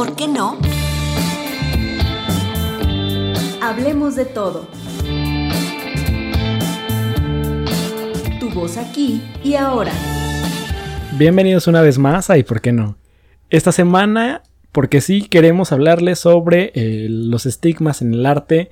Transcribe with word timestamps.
¿Por 0.00 0.16
qué 0.16 0.28
no? 0.28 0.56
Hablemos 3.60 4.16
de 4.16 4.24
todo. 4.24 4.66
Tu 8.40 8.48
voz 8.48 8.78
aquí 8.78 9.20
y 9.44 9.56
ahora. 9.56 9.92
Bienvenidos 11.18 11.66
una 11.66 11.82
vez 11.82 11.98
más 11.98 12.30
a 12.30 12.38
¿Y 12.38 12.44
por 12.44 12.62
qué 12.62 12.72
no? 12.72 12.96
Esta 13.50 13.72
semana, 13.72 14.42
porque 14.72 15.02
sí, 15.02 15.28
queremos 15.28 15.70
hablarles 15.70 16.18
sobre 16.18 16.72
eh, 16.74 17.06
los 17.10 17.44
estigmas 17.44 18.00
en 18.00 18.14
el 18.14 18.24
arte 18.24 18.70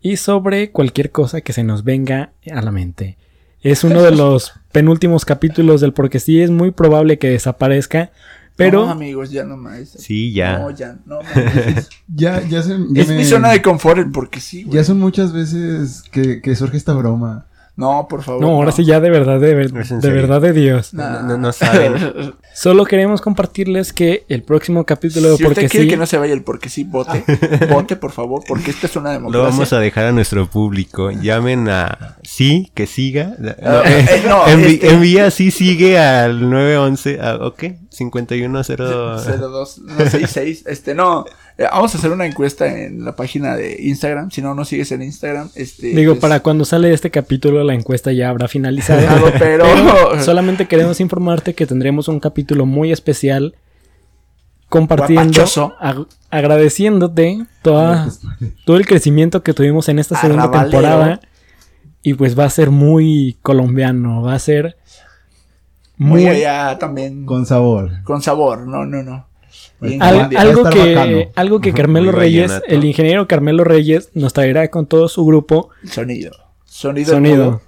y 0.00 0.16
sobre 0.16 0.70
cualquier 0.70 1.10
cosa 1.10 1.40
que 1.40 1.52
se 1.52 1.64
nos 1.64 1.82
venga 1.82 2.34
a 2.52 2.62
la 2.62 2.70
mente. 2.70 3.18
Es 3.62 3.82
uno 3.82 4.00
de 4.00 4.12
los 4.16 4.52
penúltimos 4.70 5.24
capítulos 5.24 5.80
del 5.80 5.92
porque 5.92 6.20
sí 6.20 6.40
es 6.40 6.52
muy 6.52 6.70
probable 6.70 7.18
que 7.18 7.30
desaparezca, 7.30 8.12
pero 8.58 8.84
No, 8.84 8.90
amigos, 8.90 9.30
ya 9.30 9.44
no 9.44 9.56
más. 9.56 9.88
Sí, 9.88 10.32
ya. 10.34 10.58
No, 10.58 10.70
ya, 10.70 10.98
no 11.06 11.20
mames. 11.22 11.88
Ya, 12.14 12.42
ya 12.46 12.62
se, 12.62 12.76
ya 12.90 13.02
es 13.02 13.08
me- 13.08 13.16
mi 13.18 13.24
zona 13.24 13.50
de 13.50 13.62
confort 13.62 14.10
porque 14.12 14.40
sí, 14.40 14.64
güey. 14.64 14.74
Ya 14.76 14.84
son 14.84 14.98
muchas 14.98 15.32
veces 15.32 16.02
que, 16.10 16.40
que 16.42 16.54
surge 16.56 16.76
esta 16.76 16.92
broma. 16.94 17.46
No, 17.78 18.08
por 18.10 18.24
favor. 18.24 18.40
no, 18.42 18.48
ahora 18.48 18.72
sí 18.72 18.84
ya 18.84 18.98
de 18.98 19.08
verdad, 19.08 19.38
de, 19.38 19.54
ver- 19.54 19.70
de 19.72 20.10
verdad 20.10 20.40
de 20.40 20.52
Dios. 20.52 20.92
No, 20.94 21.22
no- 21.22 21.38
no 21.38 21.52
saben. 21.52 21.94
Solo 22.52 22.84
queremos 22.84 23.20
compartirles 23.20 23.92
que 23.92 24.24
el 24.28 24.42
próximo 24.42 24.84
capítulo 24.84 25.30
de 25.30 25.36
si 25.36 25.44
porque 25.44 25.60
usted 25.60 25.70
quiere 25.70 25.84
sí 25.86 25.90
que 25.90 25.96
no 25.96 26.04
se 26.06 26.18
vaya 26.18 26.34
el 26.34 26.42
porque 26.42 26.68
sí, 26.70 26.82
vote. 26.82 27.22
vote, 27.70 27.94
por 27.94 28.10
favor, 28.10 28.42
porque 28.48 28.72
esta 28.72 28.88
es 28.88 28.96
una 28.96 29.10
Lo 29.10 29.14
democracia. 29.14 29.48
vamos 29.50 29.72
a 29.72 29.78
dejar 29.78 30.06
a 30.06 30.12
nuestro 30.12 30.50
público. 30.50 31.12
Llamen 31.12 31.68
a 31.68 32.16
sí, 32.24 32.72
que 32.74 32.88
siga. 32.88 33.36
No, 33.38 33.48
eh, 33.84 34.06
eh, 34.10 34.22
no, 34.28 34.44
envi- 34.46 34.74
este- 34.74 34.90
Envía 34.90 35.30
sí, 35.30 35.52
sigue 35.52 36.00
al 36.00 36.50
911. 36.50 37.18
ah, 37.22 37.38
¿Ok? 37.42 37.62
5102. 37.90 39.24
02, 39.40 39.78
no, 39.82 39.96
66, 39.98 40.64
este, 40.66 40.94
no. 40.96 41.24
Eh, 41.58 41.64
vamos 41.70 41.94
a 41.94 41.98
hacer 41.98 42.10
una 42.12 42.24
encuesta 42.26 42.66
en 42.66 43.04
la 43.04 43.14
página 43.16 43.56
de 43.56 43.76
Instagram. 43.82 44.30
Si 44.30 44.40
no, 44.40 44.54
no 44.54 44.64
sigues 44.64 44.90
en 44.92 45.02
Instagram. 45.02 45.50
Este, 45.56 45.88
Digo, 45.88 46.12
pues, 46.14 46.20
para 46.20 46.40
cuando 46.40 46.64
sale 46.64 46.92
este 46.92 47.10
capítulo 47.10 47.62
la 47.64 47.74
encuesta 47.74 48.12
ya 48.12 48.28
habrá 48.30 48.48
finalizado. 48.48 49.00
Claro, 49.00 49.32
pero- 49.38 49.64
Pero 50.12 50.22
solamente 50.22 50.66
queremos 50.68 51.00
informarte 51.00 51.54
que 51.54 51.66
tendremos 51.66 52.08
un 52.08 52.20
capítulo 52.20 52.64
muy 52.64 52.92
especial 52.92 53.54
compartiendo, 54.68 55.42
ag- 55.80 56.06
agradeciéndote 56.30 57.46
toda, 57.62 58.08
todo 58.66 58.76
el 58.76 58.86
crecimiento 58.86 59.42
que 59.42 59.54
tuvimos 59.54 59.88
en 59.88 59.98
esta 59.98 60.20
segunda 60.20 60.44
Arrabalero. 60.44 60.70
temporada. 60.70 61.20
Y 62.02 62.14
pues 62.14 62.38
va 62.38 62.44
a 62.44 62.50
ser 62.50 62.70
muy 62.70 63.36
colombiano, 63.42 64.22
va 64.22 64.34
a 64.34 64.38
ser 64.38 64.76
muy 65.96 66.22
muy... 66.22 66.30
allá 66.30 66.78
también 66.78 67.24
con, 67.26 67.38
Con 67.38 67.46
sabor. 67.46 67.90
sabor. 68.20 68.66
No, 68.68 68.84
no, 68.86 69.02
no. 69.02 69.26
Al- 70.00 70.36
algo, 70.36 70.64
bacano. 70.64 70.84
que, 70.84 71.28
algo 71.36 71.60
que 71.60 71.72
Carmelo 71.72 72.10
Reyes, 72.12 72.50
vallenato. 72.50 72.74
el 72.74 72.84
ingeniero 72.84 73.28
Carmelo 73.28 73.64
Reyes, 73.64 74.10
nos 74.14 74.32
traerá 74.32 74.68
con 74.68 74.86
todo 74.86 75.08
su 75.08 75.24
grupo 75.24 75.70
Sonido. 75.84 76.32
Sonido. 76.64 77.60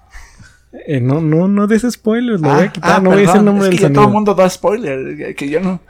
Eh, 0.87 1.01
no, 1.01 1.21
no, 1.21 1.49
no 1.49 1.67
des 1.67 1.83
spoilers, 1.91 2.41
lo 2.41 2.49
voy 2.49 2.59
a 2.59 2.63
Ah, 2.65 2.73
quitar, 2.73 2.93
ah, 2.97 3.01
no 3.01 3.11
voy 3.11 3.19
a 3.19 3.23
decir 3.23 3.37
el 3.39 3.45
nombre 3.45 3.65
es 3.65 3.71
del 3.71 3.79
que 3.79 3.83
sonido. 3.85 4.01
todo 4.01 4.09
el 4.09 4.15
mundo 4.15 4.35
da 4.35 4.49
spoiler. 4.51 5.17
que- 5.17 5.35
Que 5.35 5.49
yo 5.49 5.61
no. 5.61 5.81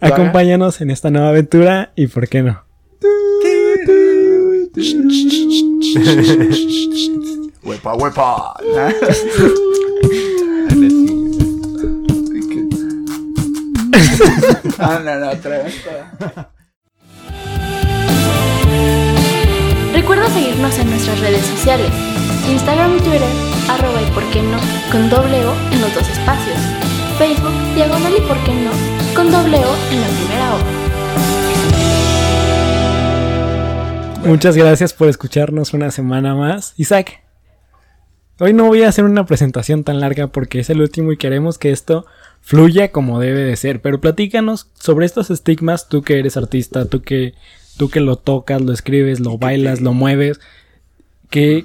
haga. 0.00 0.14
Acompáñanos 0.14 0.80
en 0.80 0.90
esta 0.90 1.10
nueva 1.10 1.28
aventura 1.30 1.92
y 1.96 2.06
por 2.08 2.28
qué 2.28 2.42
no. 2.42 2.62
Huepa, 7.64 7.94
huepa. 7.94 8.54
ah, 14.78 15.00
no, 15.04 15.18
no, 15.18 15.30
otra 15.30 15.58
vez. 15.58 15.84
Recuerda 19.92 20.28
seguirnos 20.30 20.78
en 20.78 20.90
nuestras 20.90 21.20
redes 21.20 21.44
sociales, 21.44 21.90
Instagram 22.48 22.96
y 22.96 23.00
Twitter, 23.00 23.28
arroba 23.68 24.00
y 24.02 24.10
por 24.12 24.24
qué 24.30 24.42
no, 24.42 24.58
con 24.90 25.10
doble 25.10 25.44
O 25.44 25.54
en 25.72 25.80
los 25.80 25.94
dos 25.94 26.08
espacios. 26.08 26.58
Facebook, 27.18 27.52
diagonal 27.74 28.12
y 28.16 28.20
por 28.22 28.36
qué 28.44 28.52
no, 28.54 28.70
con 29.14 29.30
doble 29.30 29.58
O 29.58 29.76
en 29.92 30.00
la 30.00 30.08
primera 30.08 30.54
O. 30.54 30.88
Muchas 34.28 34.56
gracias 34.56 34.92
por 34.92 35.08
escucharnos 35.08 35.74
una 35.74 35.90
semana 35.90 36.34
más. 36.34 36.74
Isaac, 36.76 37.22
hoy 38.40 38.52
no 38.52 38.66
voy 38.66 38.82
a 38.82 38.88
hacer 38.88 39.04
una 39.04 39.26
presentación 39.26 39.84
tan 39.84 40.00
larga 40.00 40.28
porque 40.28 40.60
es 40.60 40.70
el 40.70 40.80
último 40.80 41.12
y 41.12 41.16
queremos 41.16 41.58
que 41.58 41.70
esto 41.70 42.06
fluya 42.40 42.90
como 42.90 43.20
debe 43.20 43.40
de 43.40 43.56
ser. 43.56 43.80
Pero 43.80 44.00
platícanos 44.00 44.70
sobre 44.74 45.06
estos 45.06 45.30
estigmas, 45.30 45.88
tú 45.88 46.02
que 46.02 46.18
eres 46.18 46.36
artista, 46.36 46.86
tú 46.86 47.02
que, 47.02 47.34
tú 47.76 47.88
que 47.88 48.00
lo 48.00 48.16
tocas, 48.16 48.60
lo 48.60 48.72
escribes, 48.72 49.20
lo 49.20 49.38
bailas, 49.38 49.80
lo 49.80 49.92
mueves, 49.92 50.40
que, 51.30 51.64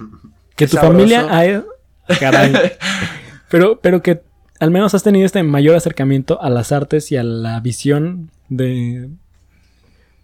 que 0.56 0.67
tu 0.67 0.78
sabroso. 0.78 0.97
familia 0.97 1.28
ha... 1.29 2.16
Caray. 2.19 2.53
Pero, 3.50 3.79
pero 3.81 4.01
que 4.01 4.23
al 4.59 4.72
menos 4.72 4.95
has 4.95 5.03
tenido 5.03 5.28
este 5.28 5.44
mayor 5.44 5.75
acercamiento 5.75 6.41
a 6.41 6.50
las 6.50 6.72
artes 6.72 7.12
y 7.12 7.17
a 7.17 7.23
la 7.23 7.59
visión 7.59 8.31
de... 8.50 9.12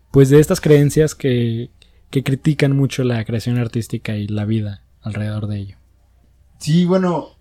Pues 0.09 0.31
de 0.31 0.39
estas 0.39 0.61
creencias 0.61 1.13
que, 1.13 1.69
que 2.09 2.23
critican 2.23 2.75
mucho 2.75 3.03
la 3.03 3.23
creación 3.23 3.59
artística 3.59 4.15
y 4.15 4.27
la 4.27 4.45
vida 4.45 4.81
alrededor 5.01 5.47
de 5.47 5.57
ello. 5.59 5.77
Sí, 6.57 6.85
bueno. 6.85 7.37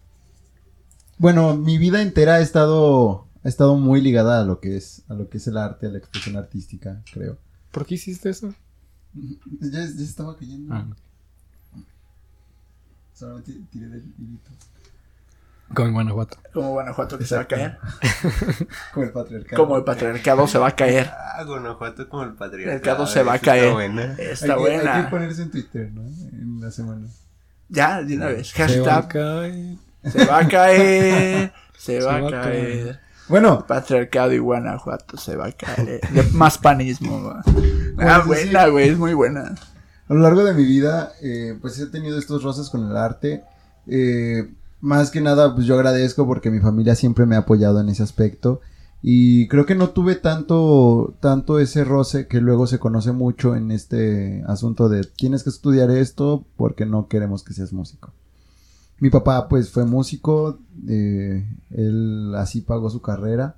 Bueno, 1.19 1.57
mi 1.57 1.79
vida 1.79 2.01
entera 2.03 2.35
ha 2.37 2.41
estado, 2.41 3.27
ha 3.45 3.49
estado 3.49 3.77
muy 3.77 4.01
ligada 4.01 4.41
a 4.41 4.45
lo 4.45 4.61
que 4.61 4.77
es, 4.77 5.03
a 5.09 5.15
lo 5.15 5.29
que 5.29 5.39
es 5.39 5.47
el 5.49 5.57
arte, 5.57 5.87
a 5.87 5.91
la 5.91 5.99
expresión 5.99 6.37
artística, 6.37 7.03
creo. 7.13 7.39
¿Por 7.73 7.85
qué 7.87 7.95
hiciste 7.97 8.31
eso? 8.31 8.55
Ya, 9.61 9.81
ya 9.81 10.05
estaba 10.05 10.37
cayendo. 10.37 10.73
Ah, 10.75 10.87
Solamente 13.15 13.53
tiré 13.73 13.89
del 13.89 14.05
hilito. 14.19 14.51
como 15.75 15.89
en 15.89 15.95
Guanajuato. 15.95 16.37
Como 16.53 16.71
Guanajuato 16.73 17.19
que 17.19 17.25
se 17.25 17.35
va 17.35 17.43
a 17.43 17.49
caer. 17.49 17.79
Como 18.95 19.07
el 19.07 19.13
patriarcado. 19.13 19.63
Como 19.65 19.77
el 19.77 19.83
patriarcado 19.85 20.47
se 20.47 20.59
va 20.59 20.69
a 20.69 20.77
caer. 20.77 21.11
Ah, 21.11 21.43
Guanajuato 21.45 22.09
como 22.09 22.23
el 22.23 22.29
El 22.31 22.35
patriarcado. 22.37 22.79
patriarcado 22.79 23.07
se 23.09 23.23
va 23.25 23.33
a 23.35 23.39
caer. 23.41 23.65
Está 23.65 23.75
buena. 23.75 24.05
Está 24.15 24.45
hay, 24.45 24.49
que, 24.49 24.53
hay 24.53 24.59
buena. 24.77 25.05
que 25.05 25.11
ponerse 25.11 25.43
en 25.43 25.51
Twitter, 25.51 25.91
¿no? 25.93 26.03
En 26.03 26.61
la 26.61 26.71
semana. 26.71 27.07
Ya, 27.69 28.03
de 28.03 28.17
una 28.17 28.27
vez. 28.27 28.49
Se 28.49 28.81
va 28.81 28.93
a 28.99 29.03
Hashtag. 29.03 29.09
caer. 29.09 29.77
Se 30.05 30.25
va 30.25 30.39
a 30.39 30.49
caer. 30.49 31.53
Se 31.77 32.01
Se 32.01 32.07
va 32.07 32.17
a 32.17 32.21
va 32.21 32.29
a 32.29 32.31
caer. 32.31 33.01
Bueno, 33.29 33.67
Patriarcado 33.67 34.33
y 34.33 34.39
Guanajuato 34.39 35.17
se 35.17 35.37
va 35.37 35.47
a 35.49 35.53
caer. 35.53 36.01
De 36.11 36.23
más 36.33 36.59
panismo. 36.59 37.35
Ah, 38.01 38.23
Pues, 38.25 38.45
buena, 38.45 38.69
güey. 38.69 38.91
Es 38.91 38.97
muy 38.97 39.13
buena. 39.13 39.57
A 40.09 40.15
lo 40.15 40.21
largo 40.21 40.45
de 40.45 40.55
mi 40.55 40.65
vida, 40.65 41.11
eh, 41.21 41.59
pues 41.61 41.81
he 41.81 41.87
tenido 41.87 42.17
estos 42.17 42.45
roces 42.45 42.71
con 42.71 42.89
el 42.89 42.97
arte. 42.97 43.43
Eh, 43.89 44.53
más 44.81 45.11
que 45.11 45.21
nada, 45.21 45.53
pues 45.53 45.67
yo 45.67 45.75
agradezco 45.75 46.25
porque 46.25 46.53
mi 46.53 46.61
familia 46.61 46.95
siempre 46.95 47.27
me 47.27 47.35
ha 47.35 47.41
apoyado 47.41 47.81
en 47.81 47.89
ese 47.89 48.05
aspecto. 48.05 48.61
Y 49.03 49.49
creo 49.49 49.67
que 49.67 49.75
no 49.75 49.91
tuve 49.91 50.15
tanto, 50.15 51.15
tanto 51.21 51.59
ese 51.59 51.85
roce 51.85 52.27
que 52.29 52.41
luego 52.41 52.67
se 52.69 52.79
conoce 52.79 53.13
mucho 53.13 53.57
en 53.57 53.71
este 53.71 54.43
asunto 54.47 54.89
de 54.89 55.03
tienes 55.05 55.43
que 55.43 55.51
estudiar 55.51 55.91
esto 55.91 56.45
porque 56.57 56.87
no 56.87 57.09
queremos 57.09 57.43
que 57.43 57.53
seas 57.53 57.73
músico. 57.73 58.13
Mi 59.01 59.11
papá 59.11 59.49
pues 59.49 59.71
fue 59.71 59.85
músico, 59.85 60.59
eh, 60.89 61.47
él 61.71 62.33
así 62.37 62.61
pagó 62.63 62.91
su 62.91 63.01
carrera, 63.01 63.57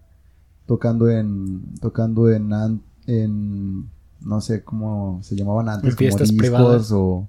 tocando 0.67 1.09
en, 1.09 1.63
tocando 1.81 2.29
en, 2.31 2.53
an- 2.53 2.83
en 3.07 3.89
no 4.21 4.41
sé 4.43 4.63
cómo 4.63 5.21
se 5.23 5.35
llamaban 5.37 5.69
antes, 5.69 5.91
En 5.93 5.97
fiestas 5.97 6.29
como 6.29 6.43
discos 6.43 6.59
privadas. 6.59 6.93
o, 6.93 7.27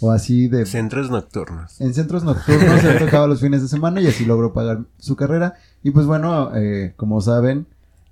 o 0.00 0.10
así 0.10 0.48
de... 0.48 0.66
Centros 0.66 1.08
nocturnos. 1.08 1.80
En 1.80 1.94
centros 1.94 2.24
nocturnos 2.24 2.82
él 2.84 2.98
tocaba 2.98 3.28
los 3.28 3.40
fines 3.40 3.62
de 3.62 3.68
semana 3.68 4.00
y 4.00 4.08
así 4.08 4.24
logró 4.24 4.52
pagar 4.52 4.84
su 4.98 5.14
carrera. 5.14 5.54
Y 5.84 5.92
pues 5.92 6.06
bueno, 6.06 6.50
eh, 6.56 6.94
como 6.96 7.20
saben, 7.20 7.66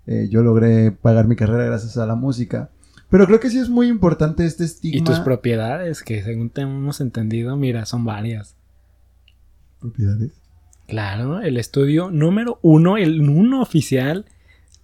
eh, 0.07 0.29
yo 0.31 0.43
logré 0.45 0.93
pagar 0.93 1.27
mi 1.27 1.35
carrera 1.35 1.65
gracias 1.65 1.97
a 1.97 2.07
la 2.07 2.15
música. 2.15 2.71
Pero 3.11 3.27
creo 3.27 3.41
que 3.41 3.51
sí 3.51 3.59
es 3.59 3.69
muy 3.69 3.89
importante 3.89 4.47
este 4.47 4.63
estigma. 4.63 4.99
Y 5.01 5.03
tus 5.03 5.19
propiedades, 5.19 6.05
que 6.05 6.23
según 6.23 6.51
te 6.51 6.61
hemos 6.61 7.01
entendido, 7.01 7.57
mira, 7.57 7.85
son 7.85 8.05
varias. 8.05 8.55
Propiedades. 9.81 10.31
Claro, 10.87 11.41
el 11.41 11.57
estudio 11.57 12.11
número 12.11 12.59
uno, 12.63 12.97
el 12.97 13.21
uno 13.29 13.63
oficial, 13.63 14.25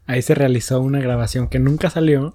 ahí 0.07 0.23
se 0.23 0.35
realizó 0.35 0.81
una 0.81 1.01
grabación 1.01 1.49
que 1.49 1.59
nunca 1.59 1.91
salió. 1.91 2.35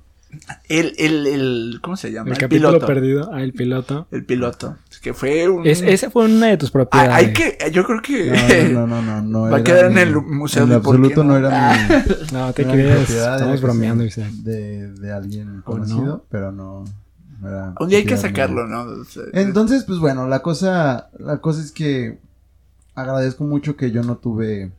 El, 0.69 0.93
el, 0.97 1.27
el, 1.27 1.79
¿cómo 1.81 1.97
se 1.97 2.11
llama? 2.11 2.27
El, 2.29 2.33
El, 2.33 2.37
capítulo 2.39 2.69
piloto. 2.69 2.85
perdido, 2.87 3.29
ah, 3.33 3.41
el 3.43 3.51
piloto. 3.53 4.07
El 4.11 4.23
piloto. 4.25 4.77
Que 5.01 5.13
fue 5.13 5.49
un... 5.49 5.65
Es, 5.67 5.81
esa 5.81 6.09
fue 6.09 6.25
una 6.25 6.47
de 6.47 6.57
tus 6.57 6.69
Ah, 6.69 6.71
propiedades. 6.73 7.13
hay 7.15 7.33
que, 7.33 7.57
yo 7.71 7.83
creo 7.83 8.01
que... 8.01 8.69
No, 8.71 8.87
no, 8.87 9.01
no, 9.01 9.21
no, 9.21 9.21
no. 9.23 9.41
Va 9.51 9.57
a 9.57 9.63
quedar 9.63 9.85
en 9.87 9.93
mi- 9.93 9.99
el 10.01 10.15
museo 10.15 10.63
En 10.63 10.69
de 10.69 10.75
absoluto 10.75 11.23
no 11.25 11.37
no. 11.39 11.47
era 11.47 11.73
mi. 11.73 12.33
No, 12.33 12.53
te 12.53 12.61
era 12.61 13.01
estamos 13.01 13.61
bromeando, 13.61 14.05
Isaac. 14.05 14.29
De, 14.31 14.91
de 14.93 15.11
alguien 15.11 15.59
¿O 15.59 15.63
conocido, 15.63 16.05
no? 16.05 16.23
pero 16.29 16.51
no. 16.53 16.85
era 17.43 17.73
Un 17.79 17.89
día 17.89 17.97
hay 17.99 18.05
que 18.05 18.15
sacarlo, 18.17 18.67
¿no? 18.67 18.85
Entonces, 19.33 19.83
pues 19.85 19.99
bueno, 19.99 20.27
la 20.29 20.41
cosa, 20.41 21.09
la 21.19 21.39
cosa 21.39 21.61
es 21.61 21.71
que 21.73 22.19
agradezco 22.95 23.43
mucho 23.43 23.75
que 23.75 23.91
yo 23.91 24.03
no 24.03 24.17
tuve, 24.17 24.71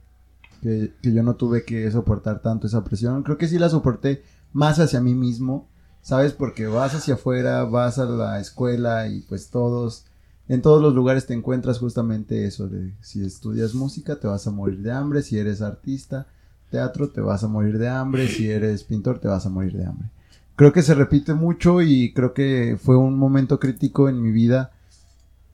que, 0.62 0.92
yo 1.02 1.22
no 1.22 1.36
tuve 1.36 1.64
que 1.64 1.90
soportar 1.90 2.40
tanto 2.40 2.66
esa 2.66 2.84
presión. 2.84 3.22
Creo 3.22 3.38
que 3.38 3.48
sí 3.48 3.58
la 3.58 3.68
soporté 3.68 4.22
más 4.52 4.78
hacia 4.78 5.00
mí 5.00 5.14
mismo 5.14 5.68
¿sabes? 6.02 6.32
Porque 6.32 6.66
vas 6.66 6.94
hacia 6.94 7.14
afuera, 7.14 7.64
vas 7.64 7.98
a 7.98 8.04
la 8.04 8.40
escuela 8.40 9.06
y 9.08 9.20
pues 9.20 9.48
todos, 9.48 10.04
en 10.48 10.60
todos 10.60 10.82
los 10.82 10.94
lugares 10.94 11.26
te 11.26 11.34
encuentras 11.34 11.78
justamente 11.78 12.44
eso 12.44 12.68
de 12.68 12.92
si 13.00 13.24
estudias 13.24 13.74
música 13.74 14.16
te 14.16 14.26
vas 14.26 14.46
a 14.46 14.50
morir 14.50 14.82
de 14.82 14.92
hambre, 14.92 15.22
si 15.22 15.38
eres 15.38 15.62
artista, 15.62 16.26
teatro 16.70 17.08
te 17.08 17.20
vas 17.20 17.44
a 17.44 17.48
morir 17.48 17.78
de 17.78 17.88
hambre, 17.88 18.28
si 18.28 18.50
eres 18.50 18.82
pintor 18.82 19.20
te 19.20 19.28
vas 19.28 19.46
a 19.46 19.50
morir 19.50 19.76
de 19.76 19.86
hambre. 19.86 20.08
Creo 20.56 20.72
que 20.72 20.82
se 20.82 20.94
repite 20.94 21.32
mucho 21.32 21.80
y 21.80 22.12
creo 22.12 22.34
que 22.34 22.76
fue 22.82 22.96
un 22.96 23.16
momento 23.18 23.58
crítico 23.58 24.08
en 24.08 24.20
mi 24.20 24.32
vida 24.32 24.72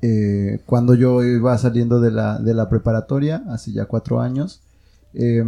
eh, 0.03 0.61
cuando 0.67 0.95
yo 0.95 1.23
iba 1.25 1.57
saliendo 1.59 2.01
de 2.01 2.11
la, 2.11 2.39
de 2.39 2.55
la 2.55 2.69
preparatoria, 2.69 3.43
hace 3.49 3.73
ya 3.73 3.87
cuatro 3.87 4.21
años, 4.21 4.61
eh, 5.15 5.45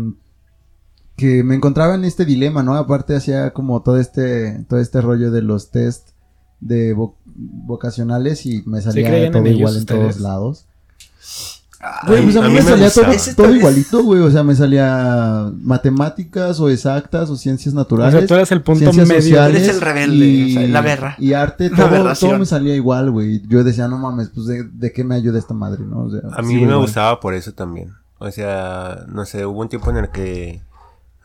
que 1.17 1.45
me 1.45 1.55
encontraba 1.55 1.95
en 1.95 2.05
este 2.05 2.25
dilema, 2.25 2.63
¿no? 2.63 2.75
Aparte 2.77 3.15
hacía 3.15 3.53
como 3.53 3.83
todo 3.83 3.99
este, 3.99 4.65
todo 4.69 4.81
este 4.81 5.01
rollo 5.01 5.31
de 5.31 5.43
los 5.43 5.71
test 5.71 6.09
de 6.61 6.95
vo- 6.97 7.15
vocacionales 7.27 8.47
y 8.47 8.63
me 8.67 8.81
salía 8.81 9.05
creían 9.11 9.33
todo 9.33 9.43
igual 9.59 9.75
en 9.77 9.87
todos 9.87 10.21
lados. 10.21 10.67
Güey, 12.07 12.23
pues 12.25 12.37
a 12.37 12.45
a 12.45 12.49
mí, 12.49 12.55
me 12.55 12.61
me 12.61 12.63
salía 12.63 12.91
todo, 13.35 13.55
igualito, 13.55 14.03
güey. 14.03 14.21
O 14.21 14.31
sea, 14.31 14.43
me 14.43 14.55
salía 14.55 15.51
matemáticas 15.63 16.61
o 16.61 16.69
exactas 16.69 17.31
o 17.31 17.37
ciencias 17.37 17.75
O 17.75 17.79
naturales. 17.79 18.13
sea, 18.13 18.27
tú 18.27 18.35
eres 18.35 18.53
el 18.53 18.61
punto 18.61 18.81
ciencias 18.81 19.09
medio. 19.09 19.23
sociales 19.23 19.63
Eres 19.63 19.75
el 19.77 19.81
rebelde, 19.81 20.45
o 20.45 20.49
sea, 20.61 20.69
la 20.69 20.81
berra. 20.83 21.17
Y 21.19 21.33
arte, 21.33 21.71
todo, 21.71 22.13
todo 22.15 22.39
me 22.39 22.45
salía 22.45 22.75
igual, 22.75 23.11
güey. 23.11 23.41
Yo 23.49 23.65
decía, 23.65 23.89
no 23.89 23.97
mames, 23.97 24.29
pues 24.29 24.47
de, 24.47 24.65
de 24.65 24.93
qué 24.93 25.05
me 25.05 25.15
ayuda 25.15 25.39
esta 25.39 25.55
madre, 25.55 25.85
¿no? 25.85 26.05
O 26.05 26.11
sea, 26.11 26.21
A 26.33 26.43
mí 26.43 26.55
me 26.67 26.77
gustaba 26.77 27.19
por 27.19 27.33
eso 27.33 27.53
también. 27.55 27.95
O 28.19 28.31
sea, 28.31 29.07
no 29.09 29.25
sé, 29.25 29.47
hubo 29.47 29.61
un 29.61 29.71
tiempo 29.71 29.89
en 29.91 29.97
el 29.97 30.11
que 30.11 30.63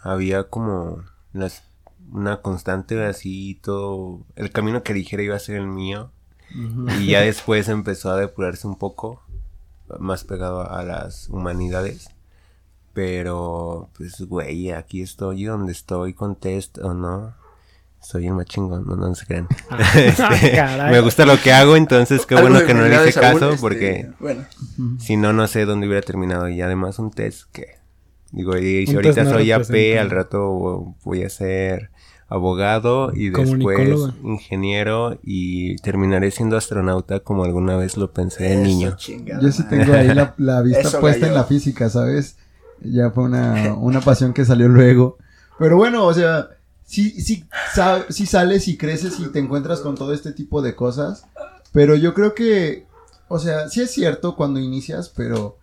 había 0.01 0.43
como 0.45 1.03
las, 1.33 1.63
una 2.13 2.37
constante 2.37 3.03
así 3.03 3.59
todo. 3.61 4.21
El 4.37 4.51
camino 4.51 4.83
que 4.83 4.93
eligiera 4.93 5.21
iba 5.21 5.35
a 5.35 5.39
ser 5.39 5.57
el 5.57 5.67
mío. 5.67 6.11
Y 7.01 7.07
ya 7.07 7.19
después 7.19 7.67
empezó 7.67 8.11
a 8.11 8.15
depurarse 8.17 8.65
un 8.67 8.77
poco, 8.77 9.21
más 9.99 10.23
pegado 10.23 10.69
a 10.69 10.83
las 10.83 11.29
humanidades. 11.29 12.09
Pero, 12.93 13.89
pues, 13.97 14.21
güey, 14.21 14.71
aquí 14.71 15.01
estoy 15.01 15.43
donde 15.43 15.73
estoy 15.73 16.13
con 16.13 16.35
test 16.35 16.77
o 16.77 16.93
no. 16.93 17.35
Soy 17.99 18.27
el 18.27 18.33
más 18.33 18.45
chingón, 18.45 18.85
no, 18.85 18.95
no 18.95 19.15
se 19.15 19.25
crean. 19.25 19.47
Este, 19.95 20.51
caray. 20.55 20.91
me 20.91 21.01
gusta 21.01 21.25
lo 21.25 21.37
que 21.41 21.51
hago, 21.51 21.75
entonces 21.75 22.25
qué 22.25 22.35
bueno 22.35 22.63
que 22.63 22.73
no 22.73 22.83
le 22.83 22.95
hice 22.95 23.19
caso 23.19 23.49
este, 23.49 23.61
porque 23.61 24.11
Bueno, 24.19 24.45
si 24.99 25.17
no, 25.17 25.33
no 25.33 25.47
sé 25.47 25.65
dónde 25.65 25.87
hubiera 25.87 26.05
terminado. 26.05 26.47
Y 26.47 26.61
además 26.61 26.99
un 26.99 27.11
test 27.11 27.51
que... 27.51 27.79
Digo, 28.31 28.57
y 28.57 28.85
si 28.85 28.95
ahorita 28.95 29.23
no 29.23 29.31
soy 29.31 29.51
AP, 29.51 29.99
al 29.99 30.09
rato 30.09 30.95
voy 31.03 31.23
a 31.23 31.29
ser 31.29 31.89
abogado 32.27 33.11
y 33.13 33.29
después 33.29 33.89
ingeniero 34.23 35.17
y 35.23 35.75
terminaré 35.77 36.31
siendo 36.31 36.57
astronauta 36.57 37.19
como 37.19 37.43
alguna 37.43 37.77
vez 37.77 37.97
lo 37.97 38.11
pensé 38.11 38.43
de 38.43 38.53
eso, 38.53 38.63
niño. 38.63 38.95
chingada 38.97 39.41
Yo 39.41 39.51
sí 39.51 39.63
tengo 39.69 39.93
ahí 39.93 40.07
la, 40.13 40.33
la 40.37 40.61
vista 40.63 40.81
Eso, 40.81 40.99
puesta 40.99 41.27
en 41.27 41.33
la 41.33 41.43
física, 41.43 41.89
¿sabes? 41.89 42.37
Ya 42.81 43.11
fue 43.11 43.23
una, 43.25 43.73
una 43.75 44.01
pasión 44.01 44.33
que 44.33 44.43
salió 44.45 44.67
luego. 44.67 45.17
Pero 45.59 45.77
bueno, 45.77 46.05
o 46.05 46.13
sea, 46.13 46.49
sí, 46.83 47.11
sí, 47.21 47.45
sa- 47.73 48.05
sí 48.09 48.25
sales 48.25 48.67
y 48.67 48.77
creces 48.77 49.19
y 49.19 49.27
te 49.27 49.39
encuentras 49.39 49.79
con 49.81 49.95
todo 49.95 50.13
este 50.13 50.31
tipo 50.33 50.61
de 50.61 50.75
cosas. 50.75 51.25
Pero 51.71 51.95
yo 51.95 52.13
creo 52.13 52.33
que, 52.33 52.85
o 53.27 53.39
sea, 53.39 53.69
sí 53.69 53.81
es 53.81 53.91
cierto 53.91 54.35
cuando 54.35 54.59
inicias, 54.59 55.09
pero... 55.09 55.57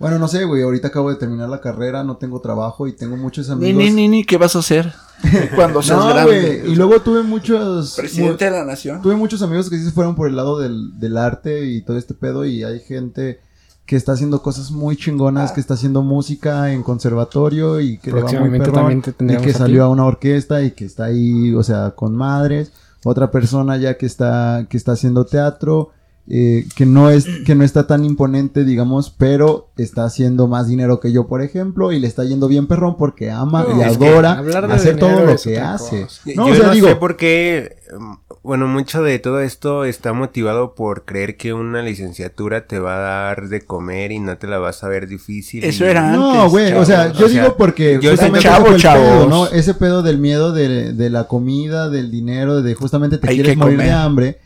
Bueno, 0.00 0.18
no 0.18 0.28
sé, 0.28 0.46
güey, 0.46 0.62
ahorita 0.62 0.88
acabo 0.88 1.10
de 1.10 1.16
terminar 1.16 1.50
la 1.50 1.60
carrera, 1.60 2.02
no 2.02 2.16
tengo 2.16 2.40
trabajo 2.40 2.88
y 2.88 2.92
tengo 2.92 3.18
muchos 3.18 3.48
Ni, 3.48 3.52
amigos. 3.52 3.84
ni, 3.84 3.90
ni, 3.90 4.08
ni, 4.08 4.24
¿qué 4.24 4.38
vas 4.38 4.56
a 4.56 4.60
hacer 4.60 4.94
cuando 5.54 5.82
seas 5.82 5.98
no, 5.98 6.08
grande? 6.08 6.60
güey, 6.62 6.72
y 6.72 6.74
luego 6.74 7.02
tuve 7.02 7.22
muchos... 7.22 7.96
Presidente 7.96 8.46
de 8.46 8.50
la 8.50 8.64
nación. 8.64 9.02
Tuve 9.02 9.14
muchos 9.16 9.42
amigos 9.42 9.68
que 9.68 9.76
sí 9.76 9.84
se 9.84 9.90
fueron 9.90 10.14
por 10.14 10.26
el 10.26 10.36
lado 10.36 10.58
del, 10.58 10.98
del 10.98 11.18
arte 11.18 11.66
y 11.66 11.82
todo 11.82 11.98
este 11.98 12.14
pedo 12.14 12.46
y 12.46 12.64
hay 12.64 12.80
gente 12.80 13.40
que 13.84 13.96
está 13.96 14.12
haciendo 14.12 14.40
cosas 14.40 14.70
muy 14.70 14.96
chingonas, 14.96 15.52
que 15.52 15.60
está 15.60 15.74
haciendo 15.74 16.00
música 16.02 16.72
en 16.72 16.82
conservatorio 16.82 17.80
y 17.80 17.98
que 17.98 18.10
le 18.10 18.22
va 18.22 18.32
muy 18.32 18.58
perrón, 18.58 19.02
te 19.02 19.10
y 19.10 19.36
que 19.36 19.50
a 19.50 19.52
salió 19.52 19.84
a 19.84 19.88
una 19.88 20.06
orquesta 20.06 20.62
y 20.62 20.70
que 20.70 20.86
está 20.86 21.06
ahí, 21.06 21.52
o 21.54 21.62
sea, 21.62 21.90
con 21.90 22.16
madres, 22.16 22.72
otra 23.04 23.30
persona 23.30 23.76
ya 23.76 23.98
que 23.98 24.06
está 24.06 24.66
que 24.70 24.76
está 24.76 24.92
haciendo 24.92 25.26
teatro, 25.26 25.90
eh, 26.28 26.64
que 26.76 26.86
no 26.86 27.10
es 27.10 27.26
que 27.44 27.54
no 27.56 27.64
está 27.64 27.86
tan 27.88 28.04
imponente, 28.04 28.64
digamos, 28.64 29.10
pero 29.10 29.70
está 29.76 30.04
haciendo 30.04 30.46
más 30.46 30.68
dinero 30.68 31.00
que 31.00 31.10
yo, 31.12 31.26
por 31.26 31.42
ejemplo, 31.42 31.90
y 31.92 31.98
le 31.98 32.06
está 32.06 32.22
yendo 32.24 32.46
bien 32.46 32.68
perrón 32.68 32.96
porque 32.96 33.30
ama 33.32 33.64
No, 33.68 33.78
y 33.78 33.82
adora 33.82 34.32
hablar 34.34 34.68
de 34.68 34.74
hacer 34.74 34.94
dinero 34.96 35.16
todo 35.16 35.26
lo 35.26 35.36
que 35.36 35.58
hace. 35.58 36.02
cosa. 36.02 36.20
No, 36.36 36.46
Yo 36.46 36.52
o 36.52 36.56
sea, 36.56 36.66
no 36.68 36.72
digo, 36.72 36.88
sé 36.88 36.96
por 36.96 37.16
qué, 37.16 37.76
mm, 37.98 38.12
bueno, 38.44 38.68
mucho 38.68 39.02
de 39.02 39.18
todo 39.18 39.40
esto 39.40 39.84
está 39.84 40.12
motivado 40.12 40.74
por 40.76 41.04
creer 41.04 41.36
que 41.36 41.52
una 41.52 41.82
licenciatura 41.82 42.66
te 42.66 42.78
va 42.78 42.96
a 42.96 43.00
dar 43.00 43.48
de 43.48 43.62
comer 43.62 44.12
y 44.12 44.20
no 44.20 44.38
te 44.38 44.46
la 44.46 44.58
vas 44.58 44.84
a 44.84 44.88
ver 44.88 45.08
difícil. 45.08 45.64
Eso 45.64 45.84
y- 45.84 45.88
era 45.88 46.12
No, 46.12 46.32
antes, 46.42 46.50
güey, 46.52 46.72
o 46.74 46.84
sea, 46.84 47.12
yo 47.12 47.26
O 47.26 47.28
sea, 47.28 47.42
digo 47.42 47.56
porque 47.56 47.98
yo 48.00 48.12
el 48.12 48.18
Chavos, 48.18 48.80
pedo. 48.82 49.26
¿no? 49.28 49.46
Ese 49.48 49.74
pedo 49.74 50.02
del 50.02 50.18
miedo 50.18 50.52
de, 50.52 50.92
de 50.92 51.10
la 51.10 51.24
comida, 51.24 51.88
del 51.88 52.10
dinero, 52.12 52.62
de 52.62 52.74
justamente 52.74 53.18
te 53.18 53.28
Hay 53.28 53.34
quieres 53.36 53.56
morir 53.56 53.76
comer. 53.78 53.86
de 53.88 53.92
hambre. 53.92 54.38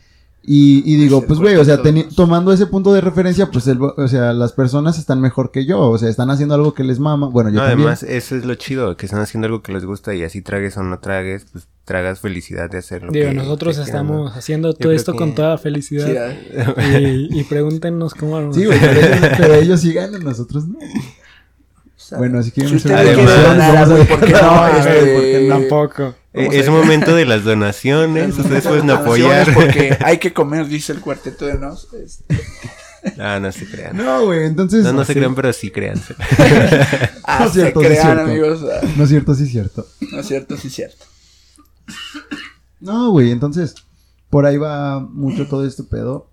Y, 0.47 0.83
y 0.85 0.97
digo, 0.97 1.21
Sí, 1.21 1.25
pues 1.27 1.39
güey, 1.39 1.55
o 1.55 1.65
sea, 1.65 1.79
tomando 2.15 2.53
ese 2.53 2.67
punto 2.67 2.93
de 2.93 3.01
referencia, 3.01 3.49
pues 3.49 3.65
el, 3.67 3.79
o 3.81 4.07
sea, 4.07 4.31
las 4.31 4.53
personas 4.53 4.99
están 4.99 5.19
mejor 5.19 5.49
que 5.51 5.65
yo, 5.65 5.79
o 5.81 5.97
sea, 5.97 6.07
están 6.07 6.29
haciendo 6.29 6.53
algo 6.53 6.75
que 6.75 6.83
les 6.83 6.99
mama. 6.99 7.27
Bueno, 7.27 7.49
yo 7.49 7.55
No, 7.55 7.61
también. 7.61 7.79
además, 7.87 8.03
eso 8.03 8.35
es 8.35 8.45
lo 8.45 8.53
chido, 8.53 8.95
que 8.95 9.07
están 9.07 9.21
haciendo 9.21 9.47
algo 9.47 9.63
que 9.63 9.73
les 9.73 9.85
gusta 9.85 10.13
y 10.13 10.23
así 10.23 10.41
tragues 10.43 10.77
o 10.77 10.83
no 10.83 10.99
tragues, 10.99 11.47
pues 11.51 11.67
tragas 11.83 12.19
felicidad 12.19 12.69
de 12.69 12.77
hacerlo. 12.77 13.11
Digo, 13.11 13.31
nosotros 13.33 13.77
estamos 13.79 14.35
haciendo 14.37 14.73
todo 14.73 14.91
esto 14.91 15.13
que- 15.13 15.17
con 15.17 15.33
toda 15.33 15.57
felicidad. 15.57 16.05
Sí, 16.05 16.57
ah, 16.57 16.99
y, 16.99 17.39
y 17.39 17.43
pregúntenos 17.45 18.13
cómo. 18.13 18.53
Sí, 18.53 18.65
güey, 18.65 18.79
pero 19.37 19.53
ellos 19.55 19.79
sí 19.81 19.93
ganan, 19.93 20.23
nosotros 20.23 20.67
no. 20.67 20.77
Bueno, 22.17 22.41
si 22.43 22.51
quieren 22.51 22.79
Si 22.79 22.91
Además- 22.91 23.89
güey, 23.89 24.07
¿por 24.07 24.19
qué 24.19 24.31
no? 24.41 24.67
Este, 24.67 25.13
porque 25.15 25.45
tampoco. 25.49 26.15
Eh, 26.33 26.49
es 26.51 26.69
momento 26.69 27.15
de 27.15 27.25
las 27.25 27.43
donaciones, 27.43 28.37
ustedes 28.37 28.65
pueden 28.67 28.89
apoyar. 28.91 29.53
Porque 29.53 29.97
hay 30.03 30.17
que 30.17 30.33
comer, 30.33 30.67
dice 30.67 30.91
el 30.93 30.99
cuarteto 31.01 31.45
de 31.45 31.57
nos. 31.57 31.91
Este, 31.93 32.25
Ah, 33.19 33.39
no 33.39 33.51
se 33.51 33.67
crean. 33.67 33.95
No, 33.95 34.25
güey, 34.25 34.45
entonces. 34.45 34.83
No, 34.83 34.91
no 34.93 35.05
se 35.05 35.13
sí. 35.13 35.19
crean, 35.19 35.35
pero 35.35 35.53
sí 35.53 35.69
créanse. 35.69 36.15
Ah, 37.23 37.37
No 37.41 37.45
es 37.45 37.51
se 37.53 37.59
cierto, 37.61 37.79
sí 37.81 37.85
es 37.85 37.91
crean, 37.91 38.05
cierto. 38.17 38.21
amigos. 38.31 38.61
ah, 38.63 38.87
No 38.97 39.03
es 39.03 39.09
cierto, 39.09 39.35
sí 39.35 39.43
es 39.43 39.49
cierto. 39.51 39.87
No 40.11 40.19
es 40.19 40.27
cierto, 40.27 40.57
sí 40.57 40.67
es 40.69 40.73
cierto. 40.73 41.05
No, 42.79 43.11
güey, 43.11 43.31
entonces, 43.31 43.75
por 44.29 44.45
ahí 44.45 44.57
va 44.57 44.99
mucho 44.99 45.47
todo 45.47 45.65
este 45.65 45.83
pedo. 45.83 46.29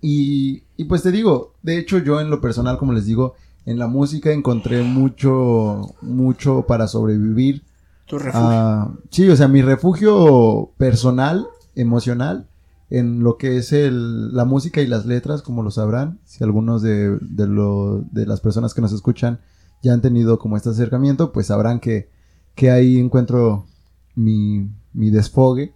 Y, 0.00 0.62
y 0.76 0.84
pues 0.84 1.02
te 1.02 1.10
digo, 1.10 1.54
de 1.62 1.78
hecho 1.78 1.98
yo 1.98 2.20
en 2.20 2.30
lo 2.30 2.40
personal, 2.40 2.78
como 2.78 2.92
les 2.92 3.06
digo, 3.06 3.34
en 3.66 3.78
la 3.78 3.86
música 3.88 4.32
encontré 4.32 4.82
mucho, 4.82 5.94
mucho 6.00 6.64
para 6.66 6.88
sobrevivir. 6.88 7.64
Tu 8.06 8.18
refugio. 8.18 8.40
Ah, 8.48 8.92
sí, 9.10 9.28
o 9.28 9.36
sea, 9.36 9.48
mi 9.48 9.60
refugio 9.62 10.70
personal, 10.78 11.46
emocional, 11.74 12.48
en 12.88 13.22
lo 13.24 13.36
que 13.36 13.56
es 13.56 13.72
el, 13.72 14.32
la 14.34 14.44
música 14.44 14.80
y 14.80 14.86
las 14.86 15.06
letras, 15.06 15.42
como 15.42 15.62
lo 15.64 15.70
sabrán, 15.72 16.20
si 16.24 16.44
algunos 16.44 16.82
de, 16.82 17.18
de, 17.20 17.46
lo- 17.48 18.02
de 18.12 18.26
las 18.26 18.40
personas 18.40 18.74
que 18.74 18.80
nos 18.80 18.92
escuchan 18.92 19.40
ya 19.82 19.92
han 19.92 20.00
tenido 20.02 20.38
como 20.38 20.56
este 20.56 20.70
acercamiento, 20.70 21.32
pues 21.32 21.48
sabrán 21.48 21.80
que, 21.80 22.08
que 22.54 22.70
ahí 22.70 22.98
encuentro 22.98 23.66
mi, 24.14 24.70
mi 24.92 25.10
desfogue 25.10 25.74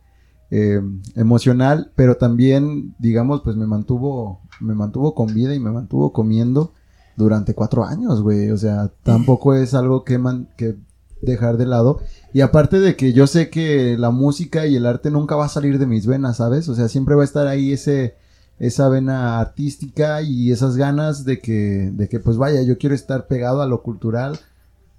eh, 0.53 0.81
emocional, 1.17 1.93
pero 1.97 2.17
también, 2.17 2.95
digamos, 3.01 3.41
pues 3.43 3.57
me 3.57 3.67
mantuvo, 3.67 4.41
me 4.61 4.75
mantuvo 4.75 5.15
con 5.15 5.35
vida 5.35 5.55
y 5.55 5.61
me 5.61 5.71
mantuvo 5.73 6.13
comiendo 6.13 6.73
durante 7.21 7.55
cuatro 7.55 7.85
años, 7.85 8.23
güey. 8.23 8.51
O 8.51 8.57
sea, 8.59 8.91
tampoco 9.05 9.55
es 9.55 9.75
algo 9.75 10.03
que, 10.05 10.19
man- 10.19 10.49
que 10.57 10.77
dejar 11.23 11.57
de 11.57 11.67
lado. 11.67 12.01
Y 12.33 12.41
aparte 12.41 12.81
de 12.81 12.97
que 12.97 13.13
yo 13.13 13.27
sé 13.27 13.49
que 13.51 13.97
la 13.99 14.11
música 14.11 14.67
y 14.67 14.75
el 14.77 14.87
arte 14.87 15.11
nunca 15.11 15.37
va 15.37 15.45
a 15.45 15.49
salir 15.49 15.79
de 15.79 15.87
mis 15.87 16.07
venas, 16.07 16.39
¿sabes? 16.39 16.69
O 16.69 16.75
sea, 16.75 16.89
siempre 16.89 17.15
va 17.15 17.23
a 17.23 17.25
estar 17.27 17.47
ahí 17.47 17.73
ese, 17.73 18.15
esa 18.59 18.89
vena 18.89 19.39
artística 19.39 20.23
y 20.23 20.51
esas 20.51 20.77
ganas 20.77 21.25
de 21.25 21.39
que, 21.41 21.91
de 21.95 22.09
que 22.09 22.21
pues 22.21 22.37
vaya, 22.37 22.63
yo 22.63 22.79
quiero 22.79 22.95
estar 22.95 23.27
pegado 23.27 23.63
a 23.63 23.67
lo 23.67 23.83
cultural 23.83 24.39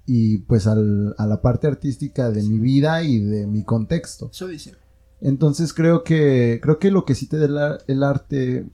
y 0.06 0.38
pues 0.38 0.66
al- 0.66 1.14
a 1.18 1.26
la 1.26 1.40
parte 1.42 1.66
artística 1.66 2.30
de 2.30 2.42
mi 2.42 2.58
vida 2.58 3.02
y 3.02 3.18
de 3.20 3.46
mi 3.46 3.62
contexto. 3.64 4.30
Eso 4.32 4.46
dice. 4.48 4.74
Entonces 5.20 5.72
creo 5.72 6.02
que 6.02 6.58
creo 6.62 6.78
que 6.80 6.90
lo 6.90 7.04
que 7.04 7.14
sí 7.14 7.26
te 7.26 7.38
da 7.38 7.44
el, 7.46 7.58
ar- 7.58 7.78
el 7.86 8.02
arte 8.02 8.66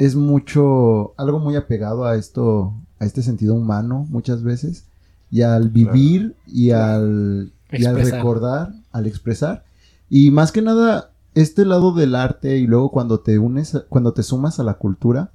es 0.00 0.16
mucho 0.16 1.14
algo 1.16 1.38
muy 1.38 1.54
apegado 1.56 2.04
a 2.04 2.16
esto 2.16 2.72
a 2.98 3.04
este 3.04 3.22
sentido 3.22 3.54
humano 3.54 4.06
muchas 4.10 4.42
veces 4.42 4.84
y 5.30 5.42
al 5.42 5.68
vivir 5.68 6.34
y 6.46 6.70
al 6.72 7.52
y 7.70 7.84
al 7.84 7.94
Expresar. 7.96 8.12
recordar, 8.18 8.72
al 8.90 9.06
expresar 9.06 9.64
y 10.08 10.30
más 10.32 10.50
que 10.52 10.60
nada 10.62 11.10
este 11.34 11.64
lado 11.64 11.92
del 11.94 12.14
arte 12.16 12.58
y 12.58 12.66
luego 12.66 12.90
cuando 12.90 13.20
te 13.20 13.38
unes 13.38 13.74
a- 13.76 13.84
cuando 13.88 14.12
te 14.12 14.22
sumas 14.24 14.58
a 14.58 14.64
la 14.64 14.74
cultura 14.74 15.30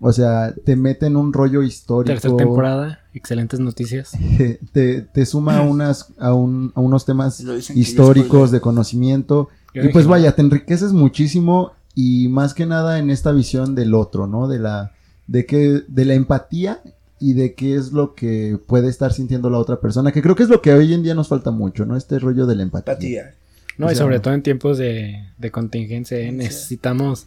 O 0.00 0.12
sea, 0.12 0.54
te 0.64 0.76
mete 0.76 1.06
en 1.06 1.16
un 1.16 1.32
rollo 1.32 1.60
histórico. 1.64 2.12
Tercera 2.12 2.36
temporada, 2.36 3.00
excelentes 3.14 3.58
noticias. 3.58 4.12
te, 4.72 5.02
te 5.02 5.26
suma 5.26 5.56
a, 5.58 5.62
unas, 5.62 6.12
a, 6.20 6.34
un- 6.34 6.70
a 6.76 6.80
unos 6.80 7.04
temas 7.04 7.40
históricos 7.74 8.52
de 8.52 8.60
conocimiento. 8.60 9.48
Yo 9.74 9.82
Y 9.82 9.88
pues 9.88 10.06
vaya, 10.06 10.36
te 10.36 10.42
enriqueces 10.42 10.92
muchísimo 10.92 11.72
y 12.00 12.28
más 12.28 12.54
que 12.54 12.64
nada 12.64 13.00
en 13.00 13.10
esta 13.10 13.32
visión 13.32 13.74
del 13.74 13.92
otro, 13.92 14.28
¿no? 14.28 14.46
De 14.46 14.60
la, 14.60 14.92
de 15.26 15.46
que, 15.46 15.82
de 15.88 16.04
la 16.04 16.14
empatía 16.14 16.80
y 17.18 17.32
de 17.32 17.54
qué 17.54 17.74
es 17.74 17.90
lo 17.90 18.14
que 18.14 18.56
puede 18.68 18.88
estar 18.88 19.12
sintiendo 19.12 19.50
la 19.50 19.58
otra 19.58 19.80
persona, 19.80 20.12
que 20.12 20.22
creo 20.22 20.36
que 20.36 20.44
es 20.44 20.48
lo 20.48 20.62
que 20.62 20.72
hoy 20.72 20.94
en 20.94 21.02
día 21.02 21.16
nos 21.16 21.26
falta 21.26 21.50
mucho, 21.50 21.86
¿no? 21.86 21.96
Este 21.96 22.20
rollo 22.20 22.46
de 22.46 22.54
la 22.54 22.62
empatía. 22.62 22.92
Empatía. 22.92 23.34
No, 23.78 23.88
O 23.88 23.90
y 23.90 23.96
sobre 23.96 24.20
todo 24.20 24.32
en 24.32 24.44
tiempos 24.44 24.78
de, 24.78 25.24
de 25.38 25.50
contingencia, 25.50 26.16
¿eh? 26.18 26.30
necesitamos 26.30 27.26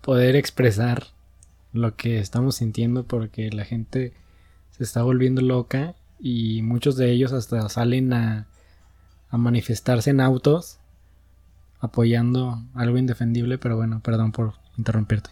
poder 0.00 0.34
expresar 0.34 1.04
lo 1.72 1.94
que 1.94 2.18
estamos 2.18 2.56
sintiendo 2.56 3.04
porque 3.04 3.50
la 3.52 3.64
gente 3.64 4.12
se 4.76 4.82
está 4.82 5.04
volviendo 5.04 5.40
loca 5.40 5.94
y 6.18 6.62
muchos 6.62 6.96
de 6.96 7.12
ellos 7.12 7.32
hasta 7.32 7.68
salen 7.68 8.12
a, 8.12 8.48
a 9.28 9.38
manifestarse 9.38 10.10
en 10.10 10.20
autos 10.20 10.79
apoyando 11.80 12.62
algo 12.74 12.98
indefendible, 12.98 13.58
pero 13.58 13.76
bueno, 13.76 14.00
perdón 14.00 14.32
por 14.32 14.54
interrumpirte. 14.76 15.30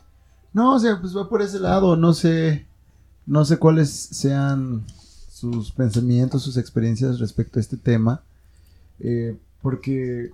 No, 0.52 0.74
o 0.74 0.78
sea, 0.78 1.00
pues 1.00 1.16
va 1.16 1.28
por 1.28 1.42
ese 1.42 1.60
lado, 1.60 1.96
no 1.96 2.14
sé, 2.14 2.66
no 3.26 3.44
sé 3.44 3.58
cuáles 3.58 3.90
sean 3.90 4.84
sus 5.30 5.70
pensamientos, 5.72 6.42
sus 6.42 6.56
experiencias 6.56 7.20
respecto 7.20 7.58
a 7.58 7.62
este 7.62 7.76
tema, 7.76 8.22
eh, 8.98 9.36
porque, 9.62 10.30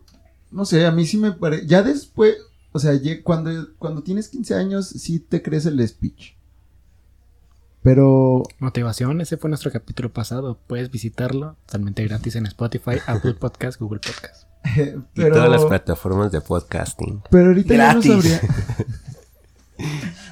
no 0.51 0.65
sé, 0.65 0.87
a 0.87 0.93
mí 0.93 1.05
sí 1.05 1.17
me 1.17 1.33
parece, 1.33 1.67
ya 1.67 1.83
después, 1.83 2.37
o 2.73 2.79
sea, 2.79 2.93
cuando, 3.23 3.75
cuando 3.79 4.03
tienes 4.03 4.29
15 4.29 4.55
años 4.55 4.87
sí 4.87 5.19
te 5.19 5.43
crees 5.43 5.67
el 5.67 5.87
speech, 5.87 6.35
pero, 7.85 8.45
Motivación, 8.61 9.21
ese 9.21 9.37
fue 9.37 9.51
nuestro 9.51 9.71
capítulo 9.71 10.11
pasado, 10.11 10.59
puedes 10.67 10.91
visitarlo 10.91 11.59
totalmente 11.67 12.03
gratis 12.03 12.35
en 12.35 12.47
Spotify, 12.47 12.93
Apple 13.07 13.35
Podcast, 13.35 13.79
Google 13.79 14.01
Podcast. 14.01 14.54
Y 14.77 14.93
pero, 15.15 15.35
todas 15.37 15.51
las 15.51 15.65
plataformas 15.65 16.33
de 16.33 16.41
podcasting. 16.41 17.23
pero 17.31 17.49
ahorita 17.49 17.75
ya 17.75 17.95
no 17.95 18.01
Gratis. 18.01 18.13
sabría, 18.13 18.41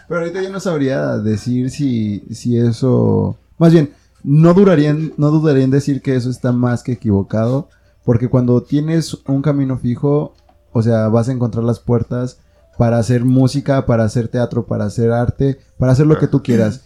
pero 0.09 0.21
ahorita 0.21 0.43
ya 0.43 0.51
no 0.51 0.61
sabría 0.61 1.19
decir 1.19 1.71
si, 1.71 2.21
si 2.31 2.57
eso, 2.59 3.37
más 3.59 3.73
bien, 3.73 3.93
no 4.25 4.55
duraría, 4.55 4.91
en- 4.91 5.15
no 5.17 5.31
dudaría 5.31 5.65
en 5.65 5.71
decir 5.71 6.03
que 6.03 6.17
eso 6.17 6.31
está 6.31 6.53
más 6.53 6.83
que 6.83 6.93
equivocado, 6.93 7.69
porque 8.05 8.29
cuando 8.29 8.63
tienes 8.63 9.15
un 9.27 9.43
camino 9.43 9.79
fijo, 9.79 10.35
o 10.73 10.83
sea, 10.83 11.09
vas 11.09 11.29
a 11.29 11.33
encontrar 11.33 11.65
las 11.65 11.81
puertas 11.81 12.39
para 12.79 12.99
hacer 12.99 13.25
música, 13.25 13.87
para 13.87 14.05
hacer 14.05 14.29
teatro, 14.29 14.67
para 14.67 14.87
hacer 14.87 15.13
arte, 15.13 15.59
para 15.79 15.93
hacer 15.93 16.07
lo 16.07 16.19
que 16.19 16.27
tú 16.27 16.43
quieras. 16.43 16.83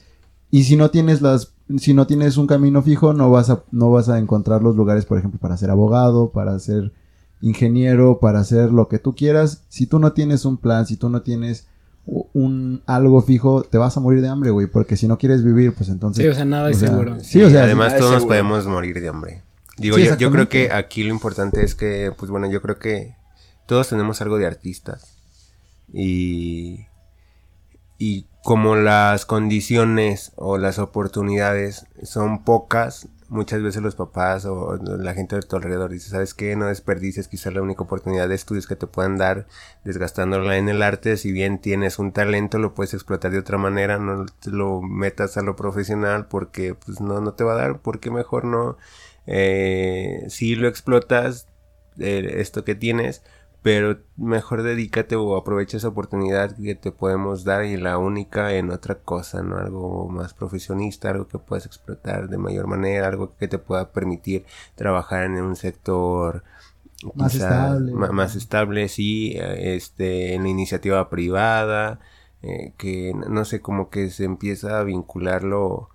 Y 0.50 0.64
si 0.64 0.76
no 0.76 0.90
tienes 0.90 1.22
las, 1.22 1.52
si 1.78 1.94
no 1.94 2.06
tienes 2.06 2.36
un 2.36 2.46
camino 2.46 2.82
fijo, 2.82 3.12
no 3.12 3.30
vas 3.30 3.50
a, 3.50 3.62
no 3.70 3.90
vas 3.90 4.08
a 4.08 4.18
encontrar 4.18 4.62
los 4.62 4.76
lugares, 4.76 5.04
por 5.06 5.18
ejemplo, 5.18 5.38
para 5.40 5.56
ser 5.56 5.70
abogado, 5.70 6.30
para 6.30 6.58
ser 6.58 6.92
ingeniero, 7.40 8.18
para 8.20 8.40
hacer 8.40 8.70
lo 8.70 8.88
que 8.88 8.98
tú 8.98 9.14
quieras. 9.14 9.64
Si 9.68 9.86
tú 9.86 9.98
no 9.98 10.12
tienes 10.12 10.44
un 10.44 10.56
plan, 10.56 10.86
si 10.86 10.96
tú 10.96 11.08
no 11.08 11.22
tienes 11.22 11.66
un 12.06 12.82
algo 12.86 13.20
fijo, 13.20 13.62
te 13.62 13.78
vas 13.78 13.96
a 13.96 14.00
morir 14.00 14.22
de 14.22 14.28
hambre, 14.28 14.50
güey, 14.50 14.68
porque 14.68 14.96
si 14.96 15.08
no 15.08 15.18
quieres 15.18 15.42
vivir, 15.42 15.74
pues 15.74 15.88
entonces 15.88 16.24
Sí, 16.24 16.28
o 16.28 16.34
sea, 16.34 16.44
nada 16.44 16.70
es 16.70 16.78
sea, 16.78 16.90
seguro. 16.90 17.18
Sí, 17.20 17.42
o 17.42 17.50
sea, 17.50 17.64
además 17.64 17.96
todos 17.96 18.12
nos 18.12 18.26
podemos 18.26 18.66
morir 18.66 19.00
de 19.00 19.08
hambre. 19.08 19.42
Digo, 19.76 19.96
Sí, 19.96 20.04
yo, 20.04 20.16
yo 20.16 20.30
creo 20.30 20.48
que 20.48 20.70
aquí 20.72 21.02
lo 21.02 21.10
importante 21.10 21.64
es 21.64 21.74
que, 21.74 22.12
pues 22.16 22.30
bueno, 22.30 22.48
yo 22.48 22.62
creo 22.62 22.78
que 22.78 23.16
todos 23.66 23.88
tenemos 23.88 24.20
algo 24.20 24.38
de 24.38 24.46
artistas. 24.46 25.16
Y, 25.92 26.86
y 27.98 28.26
como 28.42 28.76
las 28.76 29.26
condiciones 29.26 30.32
o 30.36 30.58
las 30.58 30.78
oportunidades 30.78 31.86
son 32.02 32.44
pocas, 32.44 33.08
muchas 33.28 33.62
veces 33.62 33.82
los 33.82 33.94
papás 33.94 34.44
o 34.44 34.76
la 34.76 35.14
gente 35.14 35.36
de 35.36 35.42
tu 35.42 35.56
alrededor 35.56 35.90
dice, 35.90 36.10
¿sabes 36.10 36.34
qué? 36.34 36.56
No 36.56 36.66
desperdices 36.66 37.28
quizás 37.28 37.54
la 37.54 37.62
única 37.62 37.82
oportunidad 37.82 38.28
de 38.28 38.34
estudios 38.34 38.66
que 38.66 38.76
te 38.76 38.86
puedan 38.86 39.16
dar 39.16 39.46
desgastándola 39.84 40.56
en 40.56 40.68
el 40.68 40.82
arte. 40.82 41.16
Si 41.16 41.32
bien 41.32 41.58
tienes 41.60 41.98
un 41.98 42.12
talento, 42.12 42.58
lo 42.58 42.74
puedes 42.74 42.94
explotar 42.94 43.30
de 43.32 43.38
otra 43.38 43.58
manera, 43.58 43.98
no 43.98 44.26
lo 44.46 44.82
metas 44.82 45.36
a 45.36 45.42
lo 45.42 45.56
profesional 45.56 46.26
porque 46.26 46.74
pues 46.74 47.00
no, 47.00 47.20
no 47.20 47.34
te 47.34 47.44
va 47.44 47.52
a 47.54 47.56
dar, 47.56 47.80
porque 47.80 48.10
mejor 48.10 48.44
no. 48.44 48.76
Eh, 49.26 50.24
si 50.28 50.54
lo 50.54 50.68
explotas, 50.68 51.48
eh, 51.98 52.36
esto 52.38 52.64
que 52.64 52.74
tienes, 52.74 53.22
pero 53.66 53.98
mejor 54.16 54.62
dedícate 54.62 55.16
o 55.16 55.36
aprovecha 55.36 55.76
esa 55.76 55.88
oportunidad 55.88 56.56
que 56.56 56.76
te 56.76 56.92
podemos 56.92 57.42
dar 57.42 57.64
y 57.64 57.76
la 57.76 57.98
única 57.98 58.54
en 58.54 58.70
otra 58.70 58.94
cosa, 58.94 59.42
¿no? 59.42 59.58
Algo 59.58 60.08
más 60.08 60.34
profesionista, 60.34 61.10
algo 61.10 61.26
que 61.26 61.40
puedas 61.40 61.66
explotar 61.66 62.28
de 62.28 62.38
mayor 62.38 62.68
manera, 62.68 63.08
algo 63.08 63.34
que 63.36 63.48
te 63.48 63.58
pueda 63.58 63.90
permitir 63.90 64.44
trabajar 64.76 65.24
en 65.24 65.42
un 65.42 65.56
sector 65.56 66.44
Más 67.16 67.34
estable. 67.34 67.92
más 67.92 68.36
estable, 68.36 68.86
sí, 68.86 69.32
eh, 69.34 69.74
este, 69.74 70.34
en 70.34 70.44
la 70.44 70.48
iniciativa 70.48 71.10
privada, 71.10 71.98
eh, 72.42 72.72
que 72.78 73.14
no 73.14 73.44
sé, 73.44 73.62
como 73.62 73.90
que 73.90 74.10
se 74.10 74.26
empieza 74.26 74.78
a 74.78 74.84
vincular 74.84 75.42
lo, 75.42 75.88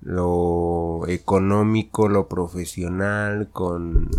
lo 0.00 1.06
económico, 1.06 2.08
lo 2.08 2.26
profesional 2.26 3.48
con, 3.52 4.10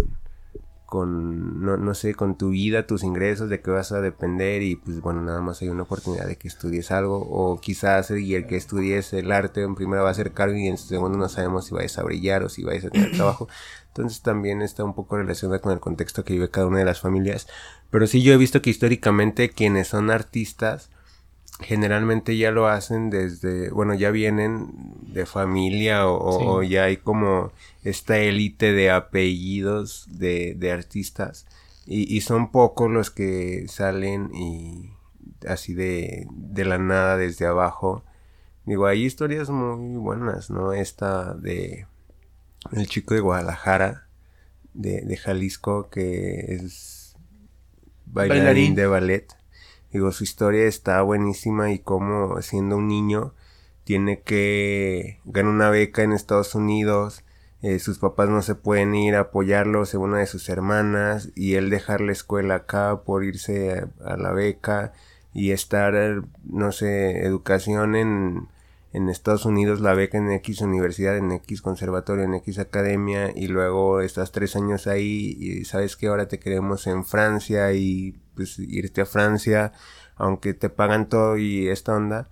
con, 0.94 1.66
no, 1.66 1.76
no 1.76 1.96
sé, 1.96 2.14
con 2.14 2.38
tu 2.38 2.50
vida, 2.50 2.86
tus 2.86 3.04
ingresos, 3.04 3.50
de 3.50 3.62
qué 3.62 3.72
vas 3.72 3.92
a 3.92 4.00
depender 4.00 4.62
y 4.62 4.76
pues 4.76 5.02
bueno, 5.02 5.24
nada 5.24 5.42
más 5.42 5.60
hay 5.64 5.70
una 5.70 5.82
oportunidad 5.82 6.28
de 6.28 6.36
que 6.36 6.48
estudies 6.48 6.92
algo 6.92 7.18
o 7.18 7.60
quizás 7.60 8.12
y 8.12 8.36
el 8.36 8.46
que 8.46 8.58
estudies 8.58 9.12
el 9.14 9.32
arte 9.32 9.64
en 9.64 9.74
primera 9.74 10.04
va 10.04 10.12
a 10.12 10.14
ser 10.14 10.34
caro 10.34 10.56
y 10.56 10.68
en 10.68 10.78
segundo 10.78 11.18
no 11.18 11.30
sabemos 11.30 11.66
si 11.66 11.74
vayas 11.74 11.98
a 11.98 12.04
brillar 12.04 12.44
o 12.44 12.50
si 12.50 12.64
vayas 12.64 12.86
a 12.86 12.90
tener 12.92 13.12
trabajo. 13.14 13.48
Entonces 13.88 14.22
también 14.22 14.62
está 14.62 14.84
un 14.84 14.94
poco 14.94 15.18
relacionada 15.18 15.62
con 15.62 15.72
el 15.72 15.80
contexto 15.80 16.24
que 16.24 16.34
vive 16.34 16.52
cada 16.52 16.68
una 16.68 16.78
de 16.78 16.86
las 16.86 17.00
familias. 17.00 17.48
Pero 17.90 18.06
sí 18.06 18.22
yo 18.22 18.32
he 18.32 18.38
visto 18.38 18.62
que 18.62 18.70
históricamente 18.70 19.50
quienes 19.50 19.88
son 19.88 20.12
artistas 20.12 20.92
generalmente 21.64 22.38
ya 22.38 22.52
lo 22.52 22.68
hacen 22.68 23.10
desde, 23.10 23.70
bueno, 23.72 23.94
ya 23.94 24.12
vienen 24.12 24.68
de 25.08 25.26
familia 25.26 26.08
o, 26.08 26.18
o- 26.18 26.40
Sí. 26.40 26.46
o 26.48 26.64
ya 26.64 26.84
hay 26.86 26.98
como 26.98 27.52
esta 27.84 28.18
élite 28.20 28.72
de 28.74 28.92
apellidos 28.92 30.08
de, 30.10 30.54
de 30.56 30.72
artistas 30.72 31.46
y, 31.86 32.16
y 32.16 32.22
son 32.22 32.52
pocos 32.52 32.90
los 32.92 33.10
que 33.12 33.66
salen 33.68 34.30
y 34.34 34.92
así 35.48 35.74
de, 35.74 36.28
de 36.32 36.66
la 36.66 36.78
nada 36.78 37.18
desde 37.18 37.46
abajo. 37.46 38.04
Digo, 38.66 38.86
hay 38.86 39.04
historias 39.04 39.50
muy 39.50 39.98
buenas, 39.98 40.50
¿no? 40.50 40.72
Esta 40.74 41.34
de 41.34 41.86
el 42.72 42.88
chico 42.88 43.14
de 43.14 43.20
Guadalajara, 43.20 44.08
de, 44.74 45.02
de 45.02 45.18
Jalisco, 45.18 45.90
que 45.90 46.56
es 46.56 47.18
bailarín, 48.06 48.44
Bailarín. 48.46 48.76
de 48.76 48.88
ballet. 48.88 49.28
Digo, 49.94 50.12
su 50.12 50.24
historia 50.24 50.66
está 50.66 51.02
buenísima 51.04 51.72
y 51.72 51.80
cómo 51.80 52.42
siendo 52.42 52.78
un 52.78 52.88
niño 52.88 53.34
tiene 53.84 54.22
que 54.22 55.20
ganar 55.26 55.54
una 55.54 55.70
beca 55.70 56.04
en 56.04 56.14
Estados 56.14 56.56
Unidos. 56.56 57.24
eh, 57.62 57.80
sus 57.80 58.00
papás 58.00 58.30
no 58.30 58.42
se 58.42 58.56
pueden 58.56 58.96
ir 58.96 59.16
a 59.16 59.22
apoyarlo 59.22 59.86
según 59.86 60.12
una 60.12 60.20
de 60.20 60.26
sus 60.26 60.50
hermanas 60.50 61.30
y 61.36 61.56
él 61.56 61.70
dejar 61.70 62.02
la 62.02 62.12
escuela 62.12 62.56
acá 62.56 63.04
por 63.06 63.24
irse 63.24 63.72
a, 64.04 64.14
a 64.14 64.18
la 64.18 64.34
beca 64.34 64.94
y 65.34 65.52
estar, 65.52 66.24
no 66.44 66.72
sé, 66.72 67.26
educación 67.26 67.96
en, 67.96 68.48
en 68.94 69.10
Estados 69.10 69.46
Unidos, 69.46 69.82
la 69.82 69.94
beca 69.96 70.18
en 70.20 70.32
X 70.32 70.62
universidad, 70.62 71.18
en 71.18 71.32
X 71.32 71.62
conservatorio, 71.62 72.24
en 72.26 72.36
X 72.36 72.60
academia 72.60 73.32
y 73.36 73.48
luego 73.48 74.02
estás 74.02 74.32
tres 74.32 74.56
años 74.56 74.88
ahí 74.88 75.36
y 75.40 75.66
sabes 75.66 75.98
que 75.98 76.08
ahora 76.08 76.28
te 76.28 76.40
queremos 76.40 76.88
en 76.88 77.04
Francia 77.06 77.74
y 77.74 78.20
pues 78.36 78.60
irte 78.60 79.02
a 79.02 79.06
Francia, 79.06 79.74
aunque 80.16 80.54
te 80.54 80.70
pagan 80.70 81.10
todo 81.10 81.38
y 81.38 81.70
esta 81.70 81.96
onda, 81.96 82.30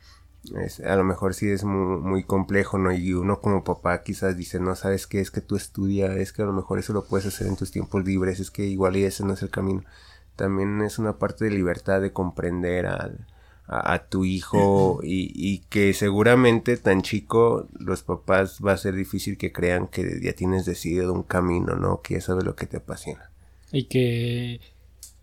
es- 0.58 0.80
a 0.82 0.96
lo 0.96 1.04
mejor 1.04 1.34
sí 1.34 1.50
es 1.50 1.64
muy, 1.64 2.00
muy 2.00 2.24
complejo, 2.24 2.78
¿no? 2.78 2.92
Y 2.92 3.14
uno 3.14 3.42
como 3.42 3.64
papá 3.64 4.04
quizás 4.04 4.38
dice, 4.38 4.60
no, 4.60 4.76
¿sabes 4.76 5.08
qué? 5.08 5.20
Es 5.22 5.32
que 5.32 5.42
tú 5.42 5.56
estudias, 5.56 6.16
es 6.18 6.34
que 6.34 6.42
a 6.42 6.46
lo 6.46 6.54
mejor 6.54 6.80
eso 6.80 6.94
lo 6.94 7.06
puedes 7.06 7.28
hacer 7.28 7.48
en 7.48 7.56
tus 7.58 7.72
tiempos 7.72 8.04
libres, 8.06 8.40
es 8.40 8.52
que 8.52 8.66
igual 8.66 8.98
y 8.98 9.04
ese 9.06 9.24
no 9.26 9.34
es 9.34 9.42
el 9.44 9.50
camino. 9.52 9.84
También 10.36 10.82
es 10.82 10.98
una 11.00 11.18
parte 11.20 11.46
de 11.46 11.52
libertad 11.52 12.02
de 12.02 12.14
comprender 12.14 12.86
al, 12.88 13.28
a, 13.72 13.94
a 13.94 14.06
tu 14.08 14.26
hijo 14.26 15.00
y, 15.02 15.32
y 15.34 15.60
que 15.70 15.94
seguramente 15.94 16.76
tan 16.78 17.02
chico 17.02 17.68
los 17.80 18.04
papás 18.04 18.60
va 18.66 18.74
a 18.74 18.78
ser 18.78 18.94
difícil 18.96 19.38
que 19.38 19.52
crean 19.52 19.88
que 19.88 20.20
ya 20.22 20.34
tienes 20.34 20.66
decidido 20.66 21.14
un 21.14 21.24
camino, 21.24 21.76
¿no? 21.76 22.02
Que 22.02 22.16
ya 22.16 22.22
sabes 22.22 22.44
lo 22.44 22.56
que 22.56 22.68
te 22.68 22.78
apasiona. 22.78 23.32
Y 23.72 23.86
que 23.86 24.60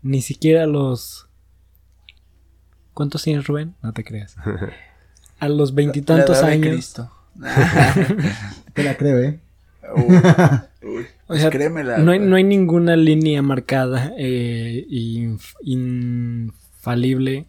ni 0.01 0.21
siquiera 0.21 0.65
los... 0.65 1.27
¿Cuántos 2.93 3.23
tienes, 3.23 3.45
Rubén? 3.47 3.75
No 3.83 3.93
te 3.93 4.03
creas. 4.03 4.35
A 5.39 5.47
los 5.47 5.73
veintitantos 5.73 6.43
años. 6.43 6.73
Cristo. 6.73 7.11
te 8.73 8.83
la 8.83 8.97
creo, 8.97 9.19
¿eh? 9.19 9.39
Uy, 9.95 10.15
uy, 10.89 11.05
O 11.27 11.35
sea, 11.35 11.49
créemela, 11.49 11.97
no, 11.99 12.11
hay, 12.11 12.19
no 12.19 12.35
hay 12.35 12.43
ninguna 12.43 12.95
línea 12.95 13.41
marcada 13.41 14.13
eh, 14.17 14.85
inf- 14.89 15.55
infalible. 15.61 17.45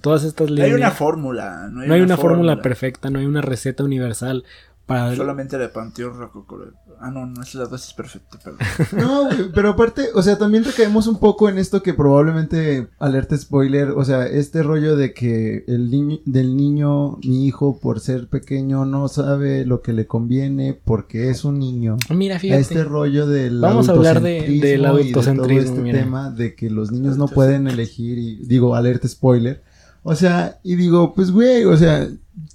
Todas 0.00 0.24
estas 0.24 0.50
No 0.50 0.62
hay 0.62 0.72
una 0.72 0.90
fórmula. 0.90 1.68
No 1.72 1.80
hay, 1.82 1.88
no 1.88 1.94
hay 1.94 2.00
una 2.02 2.16
fórmula 2.16 2.60
perfecta, 2.62 3.10
no 3.10 3.18
hay 3.18 3.26
una 3.26 3.40
receta 3.40 3.84
universal 3.84 4.44
para... 4.86 5.16
Solamente 5.16 5.58
de 5.58 5.68
Panteón 5.68 6.16
Rococó. 6.16 6.58
Ah, 7.00 7.10
no, 7.10 7.26
no 7.26 7.42
es 7.42 7.54
la 7.56 7.64
dosis 7.66 7.92
perfecta, 7.92 8.38
perdón. 8.38 8.58
No, 8.96 9.24
güey, 9.26 9.50
pero 9.52 9.70
aparte, 9.70 10.06
o 10.14 10.22
sea, 10.22 10.38
también 10.38 10.64
recaemos 10.64 11.06
un 11.08 11.18
poco 11.18 11.48
en 11.48 11.58
esto 11.58 11.82
que 11.82 11.92
probablemente, 11.92 12.88
alerta 12.98 13.36
spoiler, 13.36 13.90
o 13.90 14.04
sea, 14.04 14.26
este 14.26 14.62
rollo 14.62 14.96
de 14.96 15.12
que 15.12 15.64
el 15.66 15.90
niño, 15.90 16.18
del 16.24 16.56
niño, 16.56 17.18
mi 17.24 17.46
hijo, 17.46 17.78
por 17.80 18.00
ser 18.00 18.28
pequeño, 18.28 18.84
no 18.86 19.08
sabe 19.08 19.66
lo 19.66 19.82
que 19.82 19.92
le 19.92 20.06
conviene 20.06 20.80
porque 20.84 21.30
es 21.30 21.44
un 21.44 21.58
niño. 21.58 21.96
Mira, 22.14 22.36
A 22.36 22.38
fíjate. 22.38 22.60
este 22.60 22.84
rollo 22.84 23.26
del 23.26 23.60
Vamos 23.60 23.88
a 23.88 23.92
hablar 23.92 24.20
de- 24.22 24.38
adultocentrismo 24.38 24.46
del 24.46 24.60
y 24.60 24.60
de 24.60 24.78
todo 24.78 24.96
adultocentrismo, 25.00 25.70
este 25.70 25.80
mira. 25.82 25.98
tema 25.98 26.30
de 26.30 26.54
que 26.54 26.70
los 26.70 26.92
niños 26.92 27.18
no 27.18 27.26
pueden 27.28 27.66
elegir 27.66 28.18
y 28.18 28.36
digo, 28.46 28.74
alerta 28.76 29.08
spoiler. 29.08 29.62
O 30.08 30.14
sea, 30.14 30.58
y 30.62 30.76
digo, 30.76 31.12
pues 31.14 31.32
güey, 31.32 31.64
o 31.64 31.76
sea, 31.76 32.06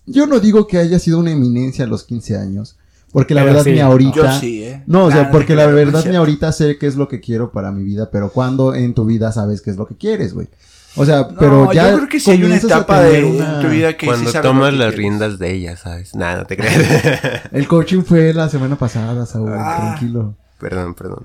yo 0.05 0.25
no 0.25 0.39
digo 0.39 0.67
que 0.67 0.77
haya 0.77 0.99
sido 0.99 1.19
una 1.19 1.31
eminencia 1.31 1.83
a 1.83 1.87
los 1.87 2.03
15 2.05 2.37
años, 2.37 2.77
porque 3.11 3.33
la 3.33 3.41
Pero 3.41 3.53
verdad 3.55 3.65
sí. 3.65 3.71
ni 3.73 3.79
ahorita 3.81 4.15
Yo 4.15 4.39
sí, 4.39 4.63
¿eh? 4.63 4.83
no, 4.87 5.05
o 5.05 5.11
sea, 5.11 5.29
porque 5.31 5.53
no 5.53 5.59
la 5.61 5.67
verdad 5.67 6.05
ni 6.05 6.15
ahorita 6.15 6.53
sé 6.53 6.77
qué 6.77 6.87
es 6.87 6.95
lo 6.95 7.09
que 7.09 7.19
quiero 7.19 7.51
para 7.51 7.71
mi 7.73 7.83
vida, 7.83 8.09
pero 8.09 8.29
cuando 8.31 8.73
en 8.73 8.93
tu 8.93 9.03
vida 9.05 9.33
sabes 9.33 9.61
qué 9.61 9.69
es 9.69 9.75
lo 9.75 9.85
que 9.85 9.97
quieres, 9.97 10.33
güey. 10.33 10.47
O 10.95 11.05
sea, 11.05 11.21
No, 11.23 11.35
pero 11.39 11.73
ya 11.73 11.91
yo 11.91 11.97
creo 11.97 12.09
que 12.09 12.19
sí 12.21 12.31
hay 12.31 12.43
una 12.43 12.55
etapa 12.57 13.01
de 13.01 13.19
en 13.19 13.61
tu 13.61 13.67
vida 13.69 13.97
que 13.97 14.05
Cuando 14.05 14.31
sí 14.31 14.37
tomas 14.41 14.71
que 14.71 14.77
las 14.77 14.87
quieres. 14.87 14.97
riendas 14.97 15.39
de 15.39 15.51
ella, 15.53 15.75
¿sabes? 15.77 16.15
Nada, 16.15 16.37
no 16.37 16.45
te 16.45 16.55
creas. 16.57 17.41
El 17.51 17.67
coaching 17.67 18.03
fue 18.03 18.33
la 18.33 18.47
semana 18.47 18.77
pasada, 18.77 19.25
Saúl, 19.25 19.51
Ah. 19.53 19.77
tranquilo. 19.97 20.35
perdón, 20.57 20.93
perdón. 20.95 21.23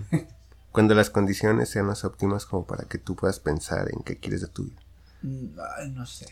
Cuando 0.73 0.95
las 0.95 1.11
condiciones 1.11 1.69
sean 1.69 1.87
las 1.87 2.05
óptimas 2.05 2.47
como 2.47 2.65
para 2.67 2.85
que 2.89 2.99
tú 2.99 3.15
puedas 3.17 3.39
pensar 3.41 3.89
en 3.93 4.03
qué 4.05 4.19
quieres 4.19 4.41
de 4.41 4.49
tu 4.49 4.65
vida. 4.65 4.77
Mm, 5.23 5.47
Ay, 5.79 5.91
no 5.91 6.07
sé. 6.07 6.27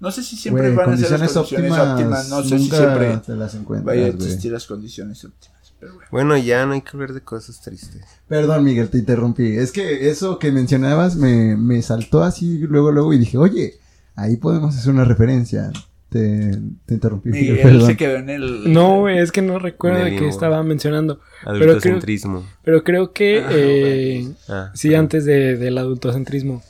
No 0.00 0.10
sé 0.10 0.22
si 0.22 0.36
siempre 0.36 0.70
van 0.74 0.92
a 0.92 0.96
ser 0.96 1.18
las 1.18 1.32
condiciones 1.32 1.70
óptimas, 1.70 1.78
óptimas. 1.92 2.28
No 2.28 2.42
sé 2.42 2.48
si 2.58 2.64
nunca 2.64 2.76
siempre 2.76 3.36
las 3.36 3.84
vaya 3.84 4.04
a 4.04 4.08
existir 4.08 4.52
las 4.52 4.66
condiciones 4.66 5.24
óptimas. 5.24 5.74
Pero 5.80 5.94
bueno. 5.94 6.08
Bueno, 6.10 6.36
ya 6.36 6.66
no 6.66 6.72
hay 6.72 6.82
que 6.82 6.90
hablar 6.94 7.12
de 7.12 7.20
cosas 7.20 7.60
tristes. 7.60 8.02
Perdón, 8.28 8.64
Miguel, 8.64 8.88
te 8.90 8.98
interrumpí. 8.98 9.56
Es 9.56 9.72
que 9.72 10.10
eso 10.10 10.38
que 10.38 10.52
mencionabas 10.52 11.16
me, 11.16 11.56
me 11.56 11.80
saltó 11.82 12.22
así 12.22 12.58
luego, 12.58 12.90
luego 12.92 13.12
y 13.14 13.18
dije, 13.18 13.38
oye, 13.38 13.74
ahí 14.14 14.36
podemos 14.36 14.76
hacer 14.76 14.92
una 14.92 15.04
referencia. 15.04 15.70
Te, 16.10 16.52
te 16.86 16.94
interrumpí, 16.94 17.30
Miguel, 17.30 17.50
Miguel 17.56 17.62
perdón. 17.72 17.86
se 17.88 17.96
quedó 17.96 18.16
en 18.16 18.30
el. 18.30 18.72
No, 18.72 19.00
güey, 19.00 19.18
es 19.18 19.32
que 19.32 19.42
no 19.42 19.58
recuerdo 19.58 20.04
de 20.04 20.14
qué 20.16 20.28
estaba 20.28 20.62
mencionando. 20.62 21.20
Adultocentrismo. 21.44 22.46
Pero 22.62 22.84
creo 22.84 23.12
que... 23.12 23.42
Ah, 23.44 23.48
eh, 23.52 24.32
Ah, 24.48 24.70
Sí, 24.74 24.88
perdón. 24.88 25.00
antes 25.04 25.24
de, 25.24 25.56
del 25.56 25.76
adultocentrismo. 25.78 26.62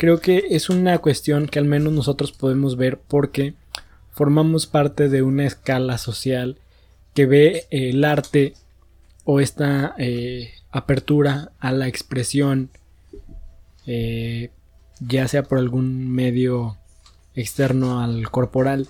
Creo 0.00 0.18
que 0.18 0.46
es 0.48 0.70
una 0.70 0.96
cuestión 0.96 1.46
que 1.46 1.58
al 1.58 1.66
menos 1.66 1.92
nosotros 1.92 2.32
podemos 2.32 2.78
ver 2.78 2.98
porque 2.98 3.52
formamos 4.12 4.66
parte 4.66 5.10
de 5.10 5.20
una 5.20 5.44
escala 5.44 5.98
social 5.98 6.56
que 7.12 7.26
ve 7.26 7.66
eh, 7.70 7.90
el 7.90 8.02
arte 8.06 8.54
o 9.24 9.40
esta 9.40 9.94
eh, 9.98 10.52
apertura 10.70 11.52
a 11.58 11.72
la 11.72 11.86
expresión, 11.86 12.70
eh, 13.84 14.48
ya 15.00 15.28
sea 15.28 15.42
por 15.42 15.58
algún 15.58 16.10
medio 16.10 16.78
externo 17.34 18.00
al 18.02 18.30
corporal, 18.30 18.88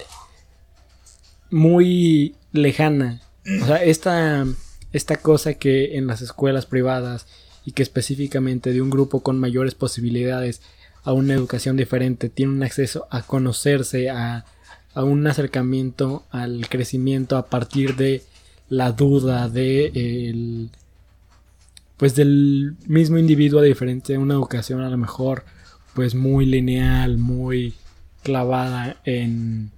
muy 1.50 2.37
lejana. 2.52 3.21
O 3.61 3.67
sea, 3.67 3.83
esta, 3.83 4.47
esta 4.93 5.17
cosa 5.17 5.55
que 5.55 5.99
en 5.99 6.07
las 6.07 6.23
escuelas 6.23 6.67
privadas 6.67 7.26
y 7.64 7.73
que 7.73 7.83
específicamente 7.83 8.73
de 8.73 8.81
un 8.81 8.90
grupo 8.90 9.25
con 9.25 9.40
mayores 9.40 9.75
posibilidades 9.75 10.62
a 11.04 11.12
una 11.12 11.35
educación 11.35 11.76
diferente 11.76 12.28
tiene 12.28 12.52
un 12.52 12.62
acceso 12.62 13.07
a 13.11 13.23
conocerse, 13.23 14.11
a, 14.11 14.45
a 14.95 15.04
un 15.04 15.26
acercamiento 15.26 16.25
al 16.30 16.69
crecimiento 16.69 17.37
a 17.37 17.47
partir 17.47 17.97
de 17.97 18.23
la 18.69 18.92
duda 18.92 19.49
de 19.49 19.87
el 20.28 20.71
pues 21.97 22.14
del 22.14 22.76
mismo 22.87 23.19
individuo 23.19 23.61
de 23.61 23.76
una 24.16 24.35
educación 24.35 24.80
a 24.80 24.88
lo 24.88 24.97
mejor 24.97 25.45
pues 25.95 26.14
muy 26.14 26.47
lineal, 26.47 27.18
muy 27.18 27.75
clavada 28.22 28.96
en 29.05 29.70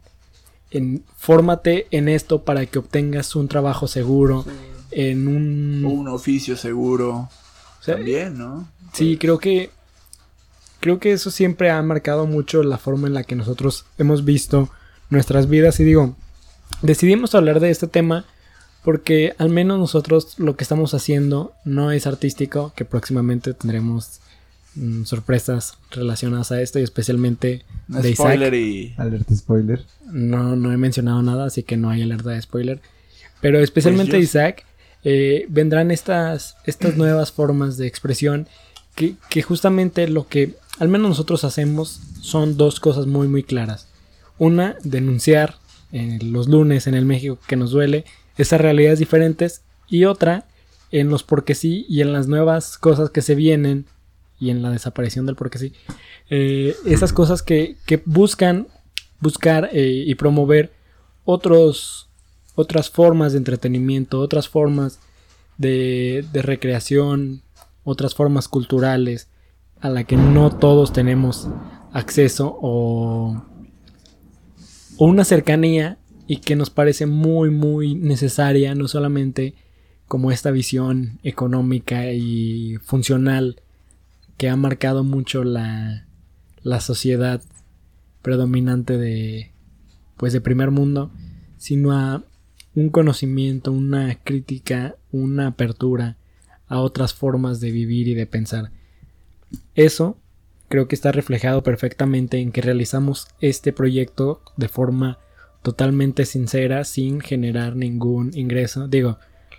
en 0.70 1.04
fórmate 1.16 1.86
en 1.90 2.08
esto 2.08 2.44
para 2.44 2.64
que 2.66 2.78
obtengas 2.78 3.34
un 3.36 3.48
trabajo 3.48 3.86
seguro 3.86 4.44
en 4.90 5.26
un 5.26 5.84
Un 5.84 6.08
oficio 6.08 6.56
seguro. 6.56 7.28
o 7.80 7.82
sea, 7.82 7.96
También, 7.96 8.38
¿no? 8.38 8.68
Sí, 8.92 9.16
creo 9.16 9.38
que 9.38 9.70
creo 10.82 10.98
que 10.98 11.12
eso 11.12 11.30
siempre 11.30 11.70
ha 11.70 11.80
marcado 11.80 12.26
mucho 12.26 12.62
la 12.62 12.76
forma 12.76 13.06
en 13.08 13.14
la 13.14 13.24
que 13.24 13.36
nosotros 13.36 13.86
hemos 13.96 14.24
visto 14.26 14.68
nuestras 15.08 15.48
vidas 15.48 15.80
y 15.80 15.84
digo, 15.84 16.14
decidimos 16.82 17.34
hablar 17.34 17.60
de 17.60 17.70
este 17.70 17.86
tema 17.86 18.26
porque 18.82 19.34
al 19.38 19.48
menos 19.48 19.78
nosotros 19.78 20.34
lo 20.38 20.56
que 20.56 20.64
estamos 20.64 20.92
haciendo 20.92 21.52
no 21.64 21.92
es 21.92 22.06
artístico, 22.06 22.72
que 22.74 22.84
próximamente 22.84 23.54
tendremos 23.54 24.20
mm, 24.74 25.04
sorpresas 25.04 25.78
relacionadas 25.92 26.50
a 26.50 26.60
esto 26.60 26.80
y 26.80 26.82
especialmente 26.82 27.64
No 27.86 28.02
de 28.02 28.10
Isaac. 28.10 28.26
spoiler 28.26 28.54
y. 28.54 28.94
Alerta 28.98 29.36
spoiler. 29.36 29.84
No, 30.10 30.56
no 30.56 30.72
he 30.72 30.76
mencionado 30.76 31.22
nada, 31.22 31.46
así 31.46 31.62
que 31.62 31.76
no 31.76 31.90
hay 31.90 32.02
alerta 32.02 32.30
de 32.30 32.42
spoiler. 32.42 32.80
Pero 33.40 33.60
especialmente 33.60 34.12
Pues 34.12 34.22
yo- 34.32 34.40
Isaac, 34.40 34.64
eh, 35.04 35.46
vendrán 35.48 35.92
estas, 35.92 36.56
estas 36.66 36.96
nuevas 36.96 37.30
formas 37.30 37.76
de 37.76 37.86
expresión 37.86 38.48
que, 38.96 39.14
que 39.30 39.42
justamente 39.42 40.08
lo 40.08 40.26
que 40.26 40.54
al 40.78 40.88
menos 40.88 41.10
nosotros 41.10 41.44
hacemos 41.44 42.00
son 42.20 42.56
dos 42.56 42.80
cosas 42.80 43.06
muy 43.06 43.28
muy 43.28 43.42
claras. 43.42 43.88
Una, 44.38 44.76
denunciar 44.82 45.56
eh, 45.92 46.18
los 46.22 46.48
lunes 46.48 46.86
en 46.86 46.94
el 46.94 47.04
México 47.04 47.38
que 47.46 47.56
nos 47.56 47.70
duele 47.70 48.04
esas 48.38 48.60
realidades 48.60 48.98
diferentes 48.98 49.62
y 49.88 50.06
otra, 50.06 50.46
en 50.90 51.08
los 51.10 51.22
porque 51.22 51.54
sí 51.54 51.86
y 51.88 52.00
en 52.00 52.12
las 52.12 52.28
nuevas 52.28 52.78
cosas 52.78 53.10
que 53.10 53.22
se 53.22 53.34
vienen 53.34 53.86
y 54.40 54.50
en 54.50 54.62
la 54.62 54.70
desaparición 54.70 55.26
del 55.26 55.36
porque 55.36 55.58
sí. 55.58 55.72
eh, 56.30 56.74
esas 56.86 57.12
cosas 57.12 57.42
que, 57.42 57.76
que 57.86 58.02
buscan 58.04 58.68
buscar 59.20 59.70
eh, 59.72 60.04
y 60.06 60.14
promover 60.16 60.72
otros 61.24 62.08
otras 62.54 62.90
formas 62.90 63.32
de 63.32 63.38
entretenimiento, 63.38 64.20
otras 64.20 64.48
formas 64.48 64.98
de, 65.56 66.24
de 66.32 66.42
recreación, 66.42 67.42
otras 67.84 68.14
formas 68.14 68.48
culturales 68.48 69.28
a 69.82 69.90
la 69.90 70.04
que 70.04 70.16
no 70.16 70.50
todos 70.50 70.92
tenemos 70.92 71.48
acceso 71.92 72.56
o, 72.62 73.44
una 74.98 75.24
cercanía 75.24 75.98
y 76.28 76.36
que 76.36 76.54
nos 76.54 76.70
parece 76.70 77.06
muy 77.06 77.50
muy 77.50 77.96
necesaria 77.96 78.76
no 78.76 78.86
solamente 78.86 79.54
como 80.06 80.30
esta 80.30 80.52
visión 80.52 81.18
económica 81.24 82.12
y 82.12 82.76
funcional 82.82 83.60
que 84.36 84.48
ha 84.48 84.54
marcado 84.54 85.02
mucho 85.02 85.42
la, 85.42 86.06
la 86.62 86.80
sociedad 86.80 87.42
predominante 88.22 88.96
de 88.98 89.52
pues 90.16 90.32
de 90.32 90.40
primer 90.40 90.70
mundo 90.70 91.10
sino 91.56 91.90
a 91.90 92.22
un 92.76 92.90
conocimiento 92.90 93.72
una 93.72 94.14
crítica 94.22 94.94
una 95.10 95.48
apertura 95.48 96.18
a 96.68 96.78
otras 96.78 97.12
formas 97.14 97.58
de 97.58 97.72
vivir 97.72 98.06
y 98.06 98.14
de 98.14 98.26
pensar 98.26 98.70
eso 99.74 100.16
creo 100.68 100.88
que 100.88 100.94
está 100.94 101.12
reflejado 101.12 101.62
perfectamente 101.62 102.38
en 102.38 102.52
que 102.52 102.60
realizamos 102.62 103.28
este 103.40 103.72
proyecto 103.72 104.40
de 104.56 104.68
forma 104.68 105.18
totalmente 105.62 106.24
sincera 106.26 106.84
sin 106.84 107.20
generar 107.20 107.76
ningún 107.76 108.30
ingreso 108.34 108.88
digo 108.88 109.18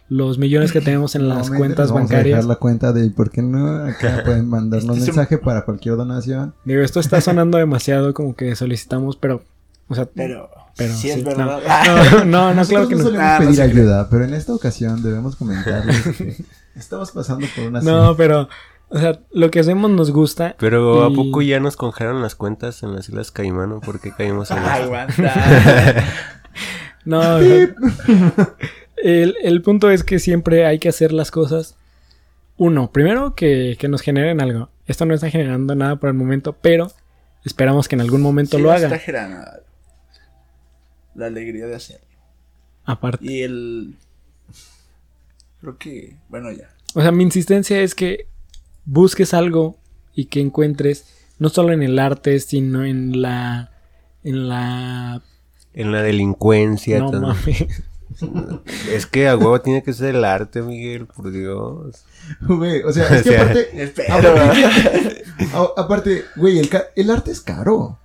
los 0.10 0.38
millones 0.38 0.72
que 0.72 0.82
tenemos 0.82 1.16
en 1.16 1.30
las 1.30 1.50
Nuevamente 1.50 1.60
cuentas 1.60 1.90
vamos 1.92 2.00
a 2.02 2.04
bancarias 2.16 2.38
dejar 2.40 2.50
la 2.50 2.56
cuenta 2.56 2.92
de 2.94 3.10
por 3.10 3.32
qué 3.32 3.42
no 3.42 3.86
acá 3.86 4.22
pueden 4.26 4.48
mandarnos 4.50 4.98
Este 4.98 5.10
es 5.12 5.16
un- 5.16 5.16
mensaje 5.22 5.38
para 5.38 5.64
cualquier 5.66 5.96
donación. 5.96 6.54
Digo, 6.66 6.82
esto 6.82 7.00
está 7.00 7.22
sonando 7.22 7.58
demasiado 7.58 8.14
como 8.14 8.36
que 8.36 8.54
solicitamos, 8.56 9.16
pero. 9.16 9.44
O 9.88 9.96
sea, 9.96 10.06
Pero. 10.06 10.50
Pero 10.76 10.94
sí, 10.94 11.10
es 11.10 11.24
verdad. 11.24 11.62
no, 12.26 12.26
no, 12.26 12.54
no, 12.54 12.66
claro 12.66 12.88
que 12.90 12.96
no 12.96 13.00
no. 13.04 13.06
solemos 13.06 13.26
Ah, 13.28 13.40
no 13.40 13.46
pedir 13.48 13.62
ayuda, 13.62 14.10
pero 14.10 14.26
en 14.26 14.34
esta 14.34 14.54
ocasión 14.54 15.02
debemos 15.02 15.36
comentarles 15.38 16.02
que 16.18 16.36
estamos 16.76 17.12
pasando 17.12 17.48
por 17.56 17.66
una 17.68 17.82
No, 17.82 18.16
pero. 18.18 18.50
O 18.96 19.00
sea, 19.00 19.20
lo 19.32 19.50
que 19.50 19.60
hacemos 19.60 19.90
nos 19.90 20.12
gusta. 20.12 20.56
Pero 20.60 21.10
y- 21.10 21.12
¿a 21.12 21.16
poco 21.16 21.42
ya 21.42 21.60
nos 21.60 21.76
congelaron 21.76 22.22
las 22.22 22.36
cuentas 22.36 22.84
en 22.84 22.96
las 22.96 23.10
Islas 23.10 23.32
Caimán? 23.32 23.82
¿Por 23.82 24.00
qué 24.00 24.12
caímos 24.12 24.52
en? 24.52 24.60
Aguanta. 24.60 26.04
No, 27.06 27.20
o 27.36 27.40
sea, 27.42 27.76
el, 28.98 29.36
el 29.44 29.62
punto 29.62 29.90
es 29.90 30.04
que 30.06 30.20
siempre 30.20 30.66
hay 30.66 30.80
que 30.80 30.88
hacer 30.88 31.12
las 31.12 31.32
cosas. 31.32 31.76
Uno, 32.56 32.92
primero 32.94 33.36
que, 33.36 33.76
que 33.78 33.90
nos 33.90 34.02
generen 34.02 34.40
algo. 34.40 34.70
Esto 34.88 35.06
no 35.06 35.14
está 35.14 35.30
generando 35.30 35.76
nada 35.76 35.98
por 35.98 36.08
el 36.08 36.14
momento, 36.16 36.54
pero 36.54 36.92
esperamos 37.44 37.90
que 37.90 37.96
en 37.96 38.02
algún 38.02 38.22
momento 38.22 38.56
Sí, 38.58 38.64
lo 38.64 38.74
está 38.74 38.88
haga. 38.88 39.00
generando 39.00 39.52
La 41.16 41.26
alegría 41.26 41.66
de 41.68 41.76
hacerlo. 41.76 42.06
Aparte. 42.86 43.26
Y 43.26 43.42
el. 43.42 43.96
Creo 45.60 45.78
que. 45.78 46.16
Bueno, 46.30 46.52
ya. 46.52 46.70
O 46.94 47.02
sea, 47.02 47.12
mi 47.12 47.24
insistencia 47.24 47.82
es 47.82 47.96
que 47.96 48.28
busques 48.86 49.34
algo 49.34 49.78
y 50.14 50.26
que 50.26 50.40
encuentres 50.42 51.06
no 51.40 51.50
solo 51.50 51.74
en 51.74 51.84
el 51.84 52.00
arte, 52.00 52.40
sino 52.40 52.84
en 52.86 53.22
la 53.22 53.72
en 54.24 54.48
la 54.48 55.22
En 55.74 55.92
la 55.92 56.02
delincuencia. 56.02 57.00
no 57.00 57.12
todo. 57.12 57.22
mames. 57.22 57.66
Es 58.92 59.08
que 59.08 59.28
a 59.28 59.36
huevo 59.36 59.60
tiene 59.62 59.82
que 59.82 59.92
ser 59.92 60.14
el 60.16 60.24
arte, 60.24 60.62
Miguel, 60.62 61.08
por 61.08 61.32
Dios. 61.32 62.06
Güey, 62.42 62.84
o 62.84 62.94
sea, 62.94 63.08
es 63.16 63.24
que 63.24 63.30
O 63.30 63.34
sea, 63.34 63.42
aparte, 63.42 63.84
Espero. 63.84 64.14
aparte, 65.78 66.26
güey, 66.36 66.60
el, 66.60 66.70
el 66.96 67.10
arte 67.10 67.32
es 67.32 67.42
caro. 67.42 67.98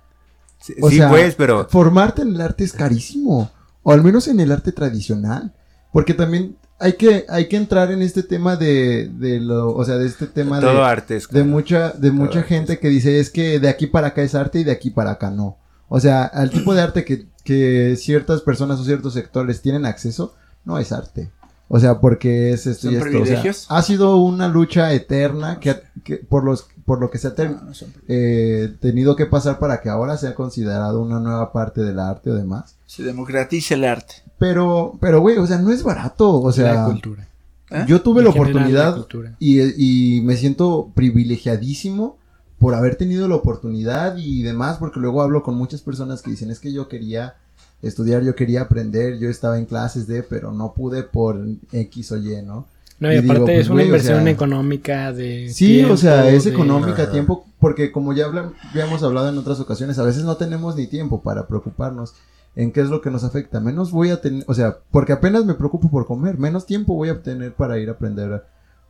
Sí, 0.59 0.73
O 0.81 0.89
sí, 0.89 0.97
sea, 0.97 1.09
pues, 1.09 1.35
pero 1.35 1.67
formarte 1.69 2.23
en 2.23 2.29
el 2.29 2.41
arte 2.41 2.63
es 2.63 2.73
carísimo. 2.73 3.51
O 3.83 3.91
al 3.91 4.03
menos 4.03 4.27
en 4.27 4.39
el 4.39 4.51
arte 4.51 4.71
tradicional. 4.71 5.53
Porque 5.93 6.15
también 6.15 6.57
hay 6.79 6.93
que, 6.93 7.25
hay 7.29 7.47
que 7.47 7.57
entrar 7.57 7.91
en 7.91 8.01
este 8.01 8.23
tema 8.23 8.55
de, 8.55 9.09
de 9.13 9.39
lo, 9.39 9.75
o 9.75 9.83
sea, 9.85 9.95
de 9.97 10.07
este 10.07 10.27
tema 10.27 10.59
todo 10.59 10.75
de, 10.75 10.81
arte 10.81 11.15
es 11.17 11.27
de 11.27 11.43
mucha, 11.43 11.91
de 11.91 12.11
mucha 12.11 12.39
arte 12.39 12.49
gente 12.55 12.79
que 12.79 12.87
dice 12.89 13.19
es 13.19 13.29
que 13.29 13.59
de 13.59 13.69
aquí 13.69 13.87
para 13.87 14.07
acá 14.07 14.21
es 14.21 14.33
arte 14.35 14.59
y 14.59 14.63
de 14.63 14.71
aquí 14.71 14.89
para 14.89 15.11
acá 15.11 15.29
no. 15.29 15.57
O 15.89 15.99
sea, 15.99 16.23
al 16.25 16.49
tipo 16.51 16.73
de 16.73 16.81
arte 16.81 17.03
que, 17.03 17.25
que 17.43 17.95
ciertas 17.97 18.41
personas 18.41 18.79
o 18.79 18.83
ciertos 18.85 19.13
sectores 19.13 19.61
tienen 19.61 19.85
acceso, 19.85 20.33
no 20.65 20.77
es 20.77 20.91
arte. 20.91 21.29
O 21.67 21.79
sea, 21.79 21.99
porque 21.99 22.51
es 22.51 22.65
esto 22.65 22.83
¿Son 22.87 22.93
y 22.93 22.95
esto. 22.95 23.07
O 23.07 23.11
sea, 23.11 23.19
privilegios? 23.21 23.65
ha 23.69 23.81
sido 23.83 24.17
una 24.17 24.47
lucha 24.47 24.91
eterna 24.93 25.59
que, 25.59 25.69
ha- 25.71 25.81
que 26.03 26.17
por 26.17 26.43
los, 26.43 26.67
por 26.85 26.99
lo 26.99 27.11
que 27.11 27.19
se 27.19 27.27
ha 27.27 27.33
No, 27.37 27.61
no 27.61 27.73
son- 27.75 27.93
eh, 28.07 28.73
tenido 28.79 29.15
que 29.15 29.27
pasar 29.27 29.59
para 29.59 29.79
que 29.81 29.89
ahora 29.89 30.17
sea 30.17 30.33
considerado 30.33 30.99
una 31.01 31.19
nueva 31.19 31.51
parte 31.51 31.81
del 31.81 31.99
arte 31.99 32.31
o 32.31 32.35
demás. 32.35 32.75
Se 32.87 33.03
democratiza 33.03 33.75
el 33.75 33.83
arte. 33.85 34.15
Pero, 34.39 34.97
pero, 34.99 35.21
güey, 35.21 35.37
o 35.37 35.45
sea, 35.45 35.57
no 35.59 35.71
es 35.71 35.83
barato. 35.83 36.41
O 36.41 36.47
la 36.47 36.53
sea, 36.53 36.85
cultura. 36.85 37.27
¿eh? 37.71 37.83
yo 37.87 38.01
tuve 38.01 38.21
En 38.21 38.25
la 38.27 38.31
la 38.31 38.35
oportunidad 38.35 39.05
y, 39.37 40.17
y 40.17 40.21
me 40.21 40.35
siento 40.37 40.91
privilegiadísimo 40.95 42.17
por 42.57 42.73
haber 42.75 42.95
tenido 42.95 43.27
la 43.27 43.35
oportunidad 43.35 44.17
y 44.17 44.41
demás, 44.43 44.77
porque 44.79 44.99
luego 44.99 45.21
hablo 45.21 45.43
con 45.43 45.55
muchas 45.55 45.81
personas 45.81 46.21
que 46.21 46.31
dicen, 46.31 46.51
es 46.51 46.59
que 46.59 46.73
yo 46.73 46.87
quería 46.89 47.35
estudiar, 47.81 48.23
yo 48.23 48.35
quería 48.35 48.61
aprender, 48.63 49.17
yo 49.19 49.29
estaba 49.29 49.57
en 49.57 49.65
clases 49.65 50.07
de, 50.07 50.23
pero 50.23 50.51
no 50.51 50.73
pude 50.73 51.03
por 51.03 51.41
X 51.71 52.11
o 52.11 52.17
Y, 52.17 52.41
¿no? 52.41 52.65
No, 52.99 53.09
y, 53.13 53.15
y 53.15 53.17
aparte 53.19 53.33
digo, 53.33 53.45
pues, 53.45 53.59
es 53.59 53.69
una 53.69 53.81
o 53.81 53.85
inversión 53.85 54.23
sea, 54.23 54.29
económica 54.31 55.13
de 55.13 55.49
Sí, 55.53 55.67
tiempo, 55.75 55.93
o 55.93 55.97
sea, 55.97 56.29
es 56.29 56.43
de- 56.43 56.49
económica, 56.51 57.03
Ajá. 57.03 57.11
tiempo, 57.11 57.45
porque 57.59 57.93
como 57.93 58.11
ya 58.11 58.25
habíamos 58.71 59.03
hablado 59.03 59.29
en 59.29 59.37
otras 59.37 59.61
ocasiones, 59.61 59.97
a 59.99 60.03
veces 60.03 60.25
no 60.25 60.35
tenemos 60.35 60.75
ni 60.75 60.85
tiempo 60.87 61.21
para 61.21 61.47
preocuparnos 61.47 62.13
en 62.59 62.73
qué 62.73 62.81
es 62.81 62.89
lo 62.89 62.99
que 62.99 63.09
nos 63.09 63.23
afecta. 63.23 63.61
Menos 63.61 63.91
voy 63.93 64.09
a 64.09 64.19
tener, 64.19 64.43
o 64.45 64.53
sea, 64.53 64.79
porque 64.91 65.13
apenas 65.13 65.45
me 65.45 65.53
preocupo 65.53 65.89
por 65.89 66.05
comer, 66.05 66.37
menos 66.37 66.65
tiempo 66.65 66.93
voy 66.93 67.07
a 67.07 67.23
tener 67.23 67.53
para 67.53 67.79
ir 67.79 67.87
a 67.87 67.93
aprender 67.93 68.43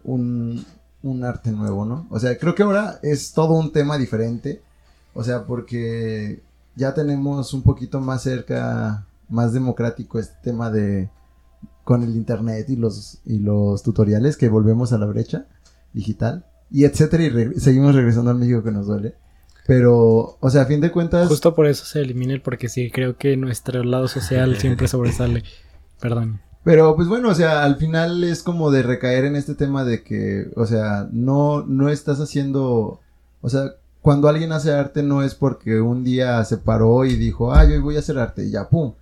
un, 0.03 0.65
un 1.03 1.23
arte 1.23 1.51
nuevo, 1.51 1.85
¿no? 1.85 2.07
O 2.09 2.19
sea, 2.19 2.35
creo 2.39 2.55
que 2.55 2.63
ahora 2.63 2.99
es 3.03 3.31
todo 3.31 3.53
un 3.53 3.71
tema 3.71 3.99
diferente, 3.99 4.63
o 5.13 5.23
sea, 5.23 5.45
porque 5.45 6.41
ya 6.75 6.95
tenemos 6.95 7.53
un 7.53 7.61
poquito 7.61 8.01
más 8.01 8.23
cerca, 8.23 9.05
más 9.29 9.53
democrático 9.53 10.17
este 10.17 10.37
tema 10.41 10.71
de 10.71 11.11
con 11.83 12.01
el 12.01 12.15
internet 12.15 12.69
y 12.69 12.75
los 12.75 13.19
y 13.23 13.37
los 13.37 13.83
tutoriales 13.83 14.35
que 14.35 14.49
volvemos 14.49 14.93
a 14.93 14.97
la 14.97 15.05
brecha 15.05 15.45
digital 15.93 16.43
y 16.71 16.85
etcétera 16.85 17.23
y 17.23 17.59
seguimos 17.59 17.93
regresando 17.93 18.31
al 18.31 18.37
México 18.37 18.63
que 18.63 18.71
nos 18.71 18.87
duele. 18.87 19.15
Pero, 19.69 20.35
o 20.39 20.49
sea, 20.49 20.63
a 20.63 20.65
fin 20.65 20.81
de 20.81 20.89
cuentas, 20.91 21.27
Justo 21.27 21.53
por 21.53 21.67
eso 21.67 21.85
se 21.85 22.01
elimina 22.01 22.33
el 22.33 22.41
porque 22.41 22.69
sí, 22.69 22.89
creo 22.89 23.17
que 23.17 23.37
nuestro 23.37 23.83
lado 23.83 24.07
social 24.07 24.57
siempre 24.57 24.87
sobresale. 24.87 25.43
Perdón. 26.01 26.41
Pero 26.63 26.95
pues 26.95 27.07
bueno, 27.07 27.29
o 27.29 27.35
sea, 27.35 27.63
al 27.63 27.75
final 27.75 28.23
es 28.23 28.41
como 28.41 28.71
de 28.71 28.81
recaer 28.81 29.25
en 29.25 29.35
este 29.35 29.53
tema 29.53 29.83
de 29.83 30.01
que, 30.03 30.49
o 30.55 30.65
sea, 30.65 31.07
no, 31.11 31.63
no 31.67 31.89
estás 31.89 32.19
haciendo, 32.19 32.99
o 33.41 33.49
sea, 33.49 33.75
cuando 34.01 34.27
alguien 34.27 34.53
hace 34.53 34.71
arte 34.73 35.03
no 35.03 35.21
es 35.21 35.35
porque 35.35 35.79
un 35.79 36.03
día 36.03 36.43
se 36.45 36.57
paró 36.57 37.05
y 37.05 37.15
dijo, 37.15 37.53
ah, 37.53 37.63
yo 37.63 37.79
voy 37.83 37.95
a 37.95 37.99
hacer 37.99 38.17
arte 38.17 38.45
y 38.45 38.49
ya, 38.49 38.67
pum. 38.69 38.93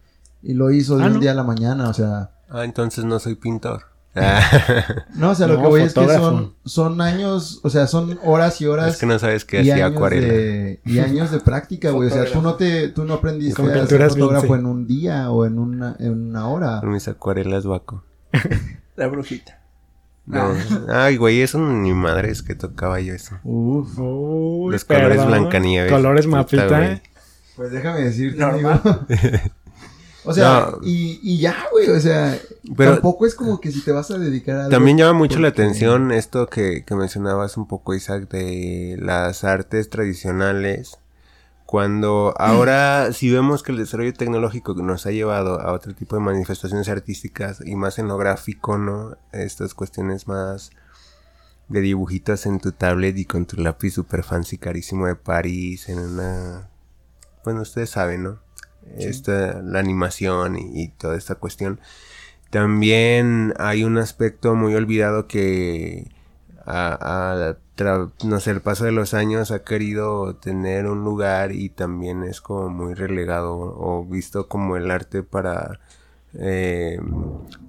Y 0.43 0.53
lo 0.53 0.69
hizo 0.69 0.97
de 0.97 1.03
Ah, 1.05 1.07
un 1.07 1.13
¿no? 1.13 1.19
día 1.19 1.31
a 1.31 1.35
la 1.35 1.43
mañana, 1.43 1.87
o 1.87 1.93
sea, 1.93 2.31
Ah, 2.49 2.65
entonces 2.65 3.05
no 3.05 3.19
soy 3.19 3.35
pintor. 3.35 3.83
No, 5.15 5.31
o 5.31 5.35
sea, 5.35 5.47
lo 5.47 5.55
No, 5.55 5.61
que 5.61 5.67
voy 5.67 5.81
es 5.81 5.93
que 5.93 6.07
son, 6.07 6.53
son 6.65 7.01
años, 7.01 7.59
o 7.63 7.69
sea, 7.69 7.87
son 7.87 8.19
horas 8.23 8.59
y 8.61 8.65
horas 8.67 8.93
es 8.93 8.99
que 8.99 9.05
no 9.05 9.17
sabes 9.19 9.45
qué 9.45 9.57
y 9.57 9.69
hacía 9.71 9.85
años 9.85 9.95
acuarela. 9.97 10.27
de, 10.33 10.81
y 10.85 10.99
años 10.99 11.31
de 11.31 11.39
práctica, 11.39 11.91
güey. 11.91 12.09
O 12.09 12.11
sea, 12.11 12.25
tú 12.31 12.41
no 12.41 12.55
te, 12.55 12.89
tú 12.89 13.05
no 13.05 13.15
aprendiste 13.15 13.55
Con 13.61 13.69
a 13.69 13.73
ser 13.73 13.81
pinturas 13.81 14.13
fotógrafo 14.13 14.55
en 14.55 14.65
un 14.65 14.87
día 14.87 15.29
o 15.31 15.45
en 15.45 15.59
una, 15.59 15.95
en 15.99 16.29
una 16.29 16.47
hora. 16.47 16.79
Con 16.81 16.91
mis 16.91 17.07
acuarelas 17.07 17.65
vaco. 17.65 18.03
La 18.95 19.07
brujita. 19.07 19.61
No. 20.25 20.53
Ay, 20.89 21.15
güey, 21.15 21.41
eso 21.41 21.57
ni 21.57 21.93
madres 21.93 22.43
que 22.43 22.53
tocaba 22.53 22.99
yo 22.99 23.13
eso. 23.13 23.37
Uf. 23.43 23.97
Uy, 23.97 24.73
Los 24.73 24.83
colores 24.83 25.17
perdón. 25.17 25.27
Blancanieves. 25.27 25.91
Colores 25.91 26.25
Puta, 26.25 26.37
mapita. 26.37 27.01
Pues 27.55 27.71
déjame 27.71 28.01
decirte, 28.01 28.37
Normal. 28.39 28.81
o 30.27 30.33
sea, 30.33 30.69
No. 30.71 30.79
y, 30.83 31.19
y 31.23 31.39
ya, 31.39 31.55
güey, 31.71 31.89
o 31.89 31.99
sea, 31.99 32.37
Pero- 32.75 32.93
tampoco 32.93 33.25
es 33.25 33.35
como 33.35 33.59
que 33.61 33.71
si 33.71 33.81
te 33.83 33.91
vas 33.91 34.11
a 34.11 34.17
dedicar 34.17 34.55
a 34.55 34.59
algo 34.65 34.71
También 34.71 34.97
llama 34.97 35.13
mucho 35.13 35.39
la 35.39 35.47
atención 35.49 36.11
esto 36.11 36.47
que, 36.47 36.83
que 36.85 36.95
mencionabas 36.95 37.57
un 37.57 37.67
poco, 37.67 37.93
Isaac, 37.95 38.29
de 38.29 38.97
las 38.99 39.43
artes 39.43 39.89
tradicionales. 39.89 40.97
Cuando 41.65 42.33
ahora, 42.37 43.09
si 43.13 43.29
vemos 43.31 43.61
que 43.63 43.71
el 43.73 43.77
desarrollo 43.77 44.13
tecnológico 44.13 44.73
nos 44.75 45.05
ha 45.05 45.11
llevado 45.11 45.59
a 45.59 45.73
otro 45.73 45.93
tipo 45.93 46.15
de 46.15 46.21
manifestaciones 46.21 46.87
artísticas 46.89 47.59
y 47.65 47.75
más 47.75 47.99
en 47.99 48.07
lo 48.07 48.17
gráfico, 48.17 48.77
¿no? 48.77 49.17
Estas 49.33 49.73
cuestiones 49.73 50.27
más 50.27 50.69
de 51.67 51.81
dibujitos 51.81 52.45
en 52.45 52.59
tu 52.61 52.71
tablet 52.71 53.17
y 53.17 53.25
con 53.25 53.45
tu 53.45 53.57
lápiz 53.61 53.91
super 53.91 54.23
fancy 54.23 54.57
carísimo 54.57 55.07
de 55.07 55.15
París 55.15 55.89
en 55.89 55.99
una... 55.99 56.69
Bueno, 57.43 57.61
ustedes 57.63 57.89
saben, 57.89 58.23
¿no? 58.23 58.39
Esta, 58.97 59.61
la 59.61 59.79
animación 59.79 60.57
y, 60.57 60.83
y 60.83 60.87
toda 60.89 61.17
esta 61.17 61.35
cuestión. 61.35 61.79
También 62.49 63.53
hay 63.59 63.83
un 63.83 63.97
aspecto 63.97 64.55
muy 64.55 64.75
olvidado 64.75 65.27
que 65.27 66.11
a, 66.65 66.97
a 67.51 67.57
no 68.23 68.39
sé, 68.39 68.51
el 68.51 68.61
paso 68.61 68.85
de 68.85 68.91
los 68.91 69.13
años 69.13 69.51
ha 69.51 69.63
querido 69.63 70.35
tener 70.35 70.87
un 70.87 71.03
lugar 71.03 71.51
y 71.51 71.69
también 71.69 72.23
es 72.23 72.41
como 72.41 72.69
muy 72.69 72.93
relegado 72.93 73.55
o 73.55 74.05
visto 74.05 74.47
como 74.47 74.77
el 74.77 74.89
arte 74.89 75.23
para 75.23 75.79
eh, 76.39 76.99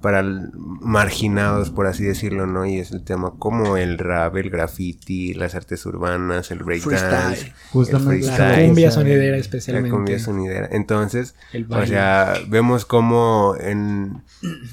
para 0.02 0.22
marginados 0.22 1.70
por 1.70 1.86
así 1.86 2.04
decirlo, 2.04 2.46
¿no? 2.46 2.66
Y 2.66 2.78
es 2.78 2.90
el 2.90 3.02
tema 3.02 3.32
como 3.38 3.76
el 3.76 3.98
rap, 3.98 4.36
el 4.36 4.50
graffiti, 4.50 5.32
las 5.34 5.54
artes 5.54 5.84
urbanas, 5.86 6.50
el 6.50 6.58
breakdance, 6.62 7.36
Freestyle. 7.36 7.54
Justamente. 7.72 8.14
el 8.20 8.26
La 8.26 8.36
freestyle, 8.36 8.66
cumbia 8.66 8.90
la 9.30 9.36
especialmente. 9.38 9.90
cumbia 9.90 10.18
sonidera. 10.18 10.68
Entonces, 10.70 11.34
El 11.52 11.66
o 11.72 11.86
sea, 11.86 12.34
vemos 12.48 12.84
como 12.84 13.56
en 13.58 14.22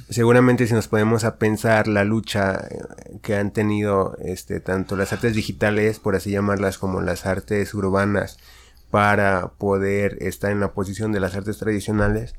seguramente 0.09 0.67
si 0.67 0.73
nos 0.73 0.87
podemos 0.87 1.23
a 1.23 1.37
pensar 1.37 1.87
la 1.87 2.03
lucha 2.03 2.67
eh, 2.69 3.17
que 3.21 3.35
han 3.35 3.51
tenido 3.51 4.17
este 4.23 4.59
tanto 4.59 4.95
las 4.95 5.13
artes 5.13 5.35
digitales, 5.35 5.99
por 5.99 6.15
así 6.15 6.31
llamarlas, 6.31 6.77
como 6.77 7.01
las 7.01 7.25
artes 7.25 7.73
urbanas 7.73 8.37
para 8.91 9.49
poder 9.57 10.17
estar 10.21 10.51
en 10.51 10.59
la 10.59 10.73
posición 10.73 11.11
de 11.11 11.19
las 11.19 11.35
artes 11.35 11.57
tradicionales. 11.57 12.35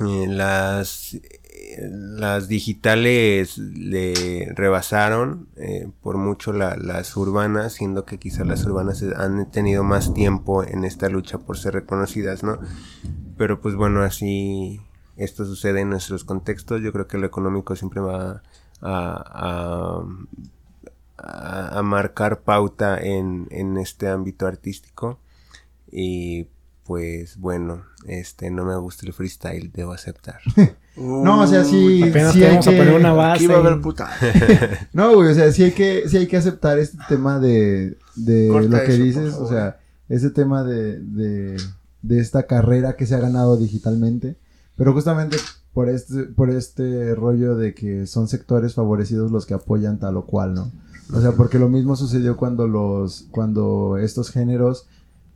Eh, 0.00 0.26
las 0.28 1.16
las 1.76 2.46
digitales 2.46 3.58
le 3.58 4.52
rebasaron 4.54 5.48
eh, 5.56 5.88
por 6.02 6.16
mucho 6.18 6.52
la- 6.52 6.76
las 6.76 7.16
urbanas, 7.16 7.72
siendo 7.74 8.04
que 8.04 8.18
quizás 8.18 8.46
las 8.46 8.64
urbanas 8.64 9.02
han 9.16 9.50
tenido 9.50 9.82
más 9.82 10.14
tiempo 10.14 10.62
en 10.62 10.84
esta 10.84 11.08
lucha 11.08 11.38
por 11.38 11.58
ser 11.58 11.74
reconocidas, 11.74 12.42
¿no? 12.44 12.58
Pero 13.36 13.60
pues 13.60 13.74
bueno, 13.74 14.02
así 14.02 14.80
esto 15.16 15.44
sucede 15.44 15.80
en 15.80 15.90
nuestros 15.90 16.24
contextos. 16.24 16.80
Yo 16.82 16.92
creo 16.92 17.08
que 17.08 17.18
lo 17.18 17.26
económico 17.26 17.74
siempre 17.74 18.00
va 18.00 18.42
a, 18.80 20.00
a, 20.00 20.04
a- 21.18 21.78
a 21.78 21.82
marcar 21.82 22.40
pauta 22.42 22.98
en, 23.00 23.46
en 23.50 23.76
este 23.78 24.08
ámbito 24.08 24.46
artístico. 24.46 25.18
Y 25.90 26.48
pues 26.84 27.38
bueno, 27.38 27.82
este 28.06 28.50
no 28.50 28.64
me 28.64 28.76
gusta 28.76 29.06
el 29.06 29.12
freestyle, 29.12 29.70
debo 29.72 29.92
aceptar. 29.92 30.40
No, 30.96 31.40
o 31.40 31.46
sea, 31.48 31.64
sí, 31.64 32.04
Apenas 32.04 32.34
sí 32.34 32.38
te 32.38 32.44
hay 32.44 32.50
vamos 32.52 32.68
a 32.68 32.70
que- 32.70 32.76
poner 32.76 32.94
una 32.94 33.12
base. 33.12 33.34
Aquí 33.34 33.46
va 33.48 33.56
a 33.56 33.58
haber 33.66 33.80
puta. 33.80 34.08
No, 34.92 35.12
güey, 35.16 35.32
o 35.32 35.34
sea, 35.34 35.50
sí 35.50 35.64
hay 35.64 35.72
que, 35.72 36.08
sí 36.08 36.18
hay 36.18 36.28
que 36.28 36.36
aceptar 36.36 36.78
este 36.78 36.98
tema 37.08 37.40
de, 37.40 37.98
de 38.14 38.46
Corta 38.48 38.68
lo 38.68 38.84
que 38.84 38.94
eso, 38.94 39.02
dices, 39.02 39.34
o 39.34 39.48
sea, 39.48 39.80
ese 40.08 40.30
tema 40.30 40.62
de, 40.62 41.00
de, 41.00 41.56
de 42.02 42.20
esta 42.20 42.44
carrera 42.44 42.94
que 42.94 43.06
se 43.06 43.16
ha 43.16 43.18
ganado 43.18 43.56
digitalmente, 43.56 44.36
pero 44.76 44.92
justamente 44.92 45.36
por 45.72 45.88
este, 45.88 46.22
por 46.26 46.50
este 46.50 47.16
rollo 47.16 47.56
de 47.56 47.74
que 47.74 48.06
son 48.06 48.28
sectores 48.28 48.74
favorecidos 48.74 49.32
los 49.32 49.46
que 49.46 49.54
apoyan 49.54 49.98
tal 49.98 50.16
o 50.16 50.26
cual, 50.26 50.54
¿no? 50.54 50.70
O 51.12 51.20
sea, 51.20 51.32
porque 51.32 51.58
lo 51.58 51.68
mismo 51.68 51.96
sucedió 51.96 52.36
cuando 52.36 52.68
los, 52.68 53.26
cuando 53.32 53.98
estos 54.00 54.30
géneros 54.30 54.86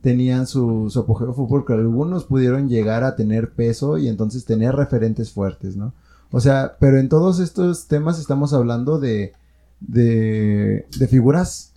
tenían 0.01 0.47
su, 0.47 0.89
su 0.89 0.99
apogeo 0.99 1.33
fue 1.33 1.47
porque 1.47 1.73
algunos 1.73 2.23
pudieron 2.23 2.69
llegar 2.69 3.03
a 3.03 3.15
tener 3.15 3.51
peso 3.51 3.97
y 3.97 4.07
entonces 4.07 4.45
tener 4.45 4.75
referentes 4.75 5.31
fuertes, 5.31 5.75
¿no? 5.75 5.93
O 6.31 6.39
sea, 6.39 6.77
pero 6.79 6.99
en 6.99 7.09
todos 7.09 7.39
estos 7.39 7.87
temas 7.87 8.19
estamos 8.19 8.53
hablando 8.53 8.99
de, 8.99 9.33
de, 9.79 10.85
de 10.97 11.07
figuras 11.07 11.73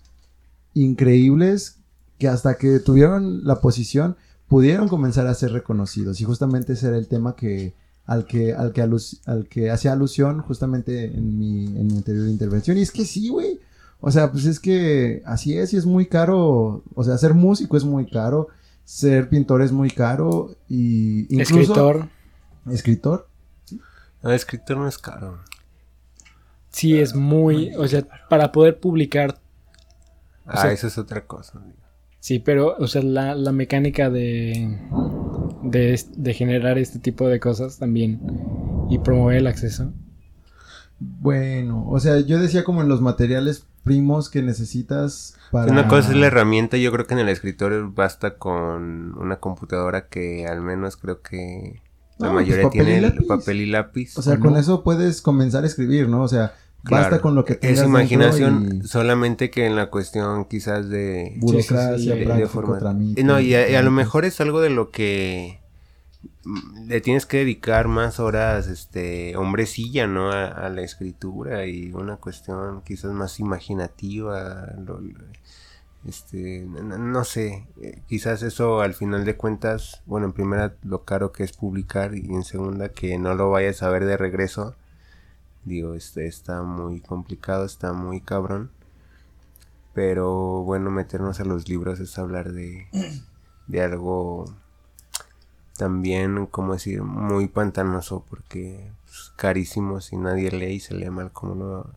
increíbles 0.73 1.77
que 2.19 2.27
hasta 2.27 2.55
que 2.55 2.79
tuvieron 2.79 3.45
la 3.45 3.61
posición 3.61 4.15
pudieron 4.47 4.87
comenzar 4.87 5.27
a 5.27 5.33
ser 5.33 5.51
reconocidos 5.51 6.21
y 6.21 6.25
justamente 6.25 6.73
ese 6.73 6.87
era 6.87 6.97
el 6.97 7.07
tema 7.07 7.35
que 7.35 7.73
al 8.05 8.25
que 8.25 8.53
al 8.53 8.73
que 8.73 8.81
al 8.81 9.47
que 9.47 9.71
hacía 9.71 9.93
alusión 9.93 10.41
justamente 10.41 11.05
en 11.05 11.39
mi 11.39 11.65
en 11.65 11.87
mi 11.87 11.97
anterior 11.97 12.27
intervención 12.27 12.77
y 12.77 12.81
es 12.81 12.91
que 12.91 13.05
sí, 13.05 13.29
güey. 13.29 13.59
O 14.05 14.11
sea, 14.11 14.31
pues 14.31 14.43
es 14.45 14.59
que 14.59 15.21
así 15.25 15.57
es 15.57 15.73
y 15.73 15.77
es 15.77 15.85
muy 15.85 16.07
caro, 16.07 16.83
o 16.93 17.03
sea, 17.05 17.17
ser 17.17 17.33
músico 17.33 17.77
es 17.77 17.85
muy 17.85 18.05
caro, 18.09 18.49
ser 18.83 19.29
pintor 19.29 19.61
es 19.61 19.71
muy 19.71 19.89
caro 19.89 20.57
y 20.67 21.21
incluso 21.33 21.71
Escritor, 21.73 22.09
escritor 22.69 23.29
No, 24.21 24.31
escritor 24.31 24.77
no 24.77 24.87
es 24.89 24.97
caro. 24.97 25.39
sí 26.69 26.99
es 26.99 27.15
muy, 27.15 27.73
o 27.75 27.87
sea, 27.87 28.05
para 28.29 28.51
poder 28.51 28.77
publicar, 28.81 29.39
Ah, 30.45 30.63
sea- 30.63 30.71
eso 30.73 30.87
es 30.87 30.97
otra 30.97 31.25
cosa. 31.25 31.59
digo. 31.65 31.77
sí, 32.19 32.39
pero, 32.39 32.75
o 32.77 32.87
sea, 32.87 33.01
la, 33.03 33.35
la 33.35 33.53
mecánica 33.53 34.09
de, 34.09 34.79
de, 35.63 35.97
de 36.17 36.33
generar 36.33 36.77
este 36.77 36.99
tipo 36.99 37.29
de 37.29 37.39
cosas 37.39 37.77
también 37.77 38.19
y 38.89 38.97
promover 38.99 39.37
el 39.37 39.47
acceso. 39.47 39.93
Bueno, 40.99 41.87
o 41.89 41.99
sea, 42.01 42.19
yo 42.19 42.39
decía 42.39 42.65
como 42.65 42.81
en 42.81 42.89
los 42.89 42.99
materiales 43.01 43.65
primos 43.83 44.29
que 44.29 44.41
necesitas 44.41 45.35
para... 45.51 45.71
Una 45.71 45.87
cosa 45.87 46.11
es 46.11 46.17
la 46.17 46.27
herramienta, 46.27 46.77
yo 46.77 46.91
creo 46.91 47.05
que 47.05 47.13
en 47.13 47.19
el 47.19 47.29
escritorio 47.29 47.91
basta 47.91 48.35
con 48.37 49.17
una 49.17 49.37
computadora 49.37 50.07
que 50.07 50.47
al 50.47 50.61
menos 50.61 50.97
creo 50.97 51.21
que 51.21 51.81
la 52.17 52.27
No, 52.27 52.33
pues, 52.33 52.45
mayoría 52.47 52.69
tiene 52.69 52.97
el 52.99 53.25
papel 53.25 53.61
y 53.61 53.65
lápiz. 53.65 54.17
O 54.17 54.21
sea, 54.21 54.35
¿o 54.35 54.39
con 54.39 54.55
eso 54.57 54.83
puedes 54.83 55.21
comenzar 55.21 55.63
a 55.63 55.67
escribir, 55.67 56.07
¿no? 56.07 56.21
O 56.23 56.27
sea, 56.27 56.53
basta 56.83 57.19
con 57.21 57.35
lo 57.35 57.43
que 57.45 57.55
tengas 57.55 57.79
Es 57.79 57.85
imaginación, 57.85 58.81
y 58.83 58.87
solamente 58.87 59.49
que 59.49 59.65
en 59.65 59.75
la 59.75 59.89
cuestión 59.89 60.45
quizás 60.45 60.89
de... 60.89 61.33
burocracia, 61.39 61.97
Sí, 61.97 61.97
sí, 61.97 62.03
sí, 62.03 62.09
de- 62.09 62.15
de 62.19 62.25
práctico, 62.25 62.49
forma- 62.49 62.93
No, 63.23 63.39
y 63.39 63.53
a, 63.55 63.69
y 63.69 63.75
a 63.75 63.81
lo 63.81 63.91
mejor 63.91 64.25
es 64.25 64.39
algo 64.41 64.61
de 64.61 64.69
lo 64.69 64.91
que 64.91 65.59
le 66.85 67.01
tienes 67.01 67.25
que 67.25 67.37
dedicar 67.37 67.87
más 67.87 68.19
horas, 68.19 68.67
este, 68.67 69.35
hombrecilla, 69.37 70.07
¿no? 70.07 70.31
A, 70.31 70.69
la 70.69 70.81
escritura 70.81 71.65
y 71.65 71.91
una 71.93 72.17
cuestión 72.17 72.81
quizás 72.83 73.11
más 73.13 73.39
imaginativa, 73.39 74.73
lo- 74.85 75.01
este, 76.05 76.65
no, 76.67 76.97
no 76.97 77.23
sé, 77.23 77.65
eh, 77.81 78.01
quizás 78.07 78.43
eso 78.43 78.81
al 78.81 78.93
final 78.93 79.23
de 79.25 79.37
cuentas, 79.37 80.01
bueno, 80.05 80.27
en 80.27 80.33
primera 80.33 80.75
lo 80.83 81.03
caro 81.05 81.31
que 81.31 81.43
es 81.43 81.53
publicar 81.53 82.13
y 82.15 82.25
en 82.33 82.43
segunda 82.43 82.89
que 82.89 83.17
no 83.17 83.35
lo 83.35 83.49
vayas 83.51 83.83
a 83.83 83.89
ver 83.89 84.05
de 84.05 84.17
regreso, 84.17 84.75
digo, 85.65 85.95
este, 85.95 86.27
está 86.27 86.63
muy 86.63 87.01
complicado, 87.01 87.65
está 87.65 87.93
muy 87.93 88.21
cabrón. 88.21 88.71
Pero 89.93 90.63
bueno, 90.63 90.89
meternos 90.89 91.39
a 91.39 91.45
los 91.45 91.69
libros 91.69 91.99
es 91.99 92.17
hablar 92.17 92.51
de, 92.51 92.87
de 93.67 93.81
algo 93.81 94.45
también, 95.77 96.45
como 96.47 96.73
decir, 96.73 97.01
muy 97.03 97.47
pantanoso 97.47 98.25
porque 98.29 98.91
es 99.07 99.31
carísimo 99.35 100.01
si 100.01 100.17
nadie 100.17 100.51
lee 100.51 100.73
y 100.75 100.79
se 100.79 100.93
lee 100.95 101.09
mal 101.09 101.31
como 101.31 101.55
lo, 101.55 101.89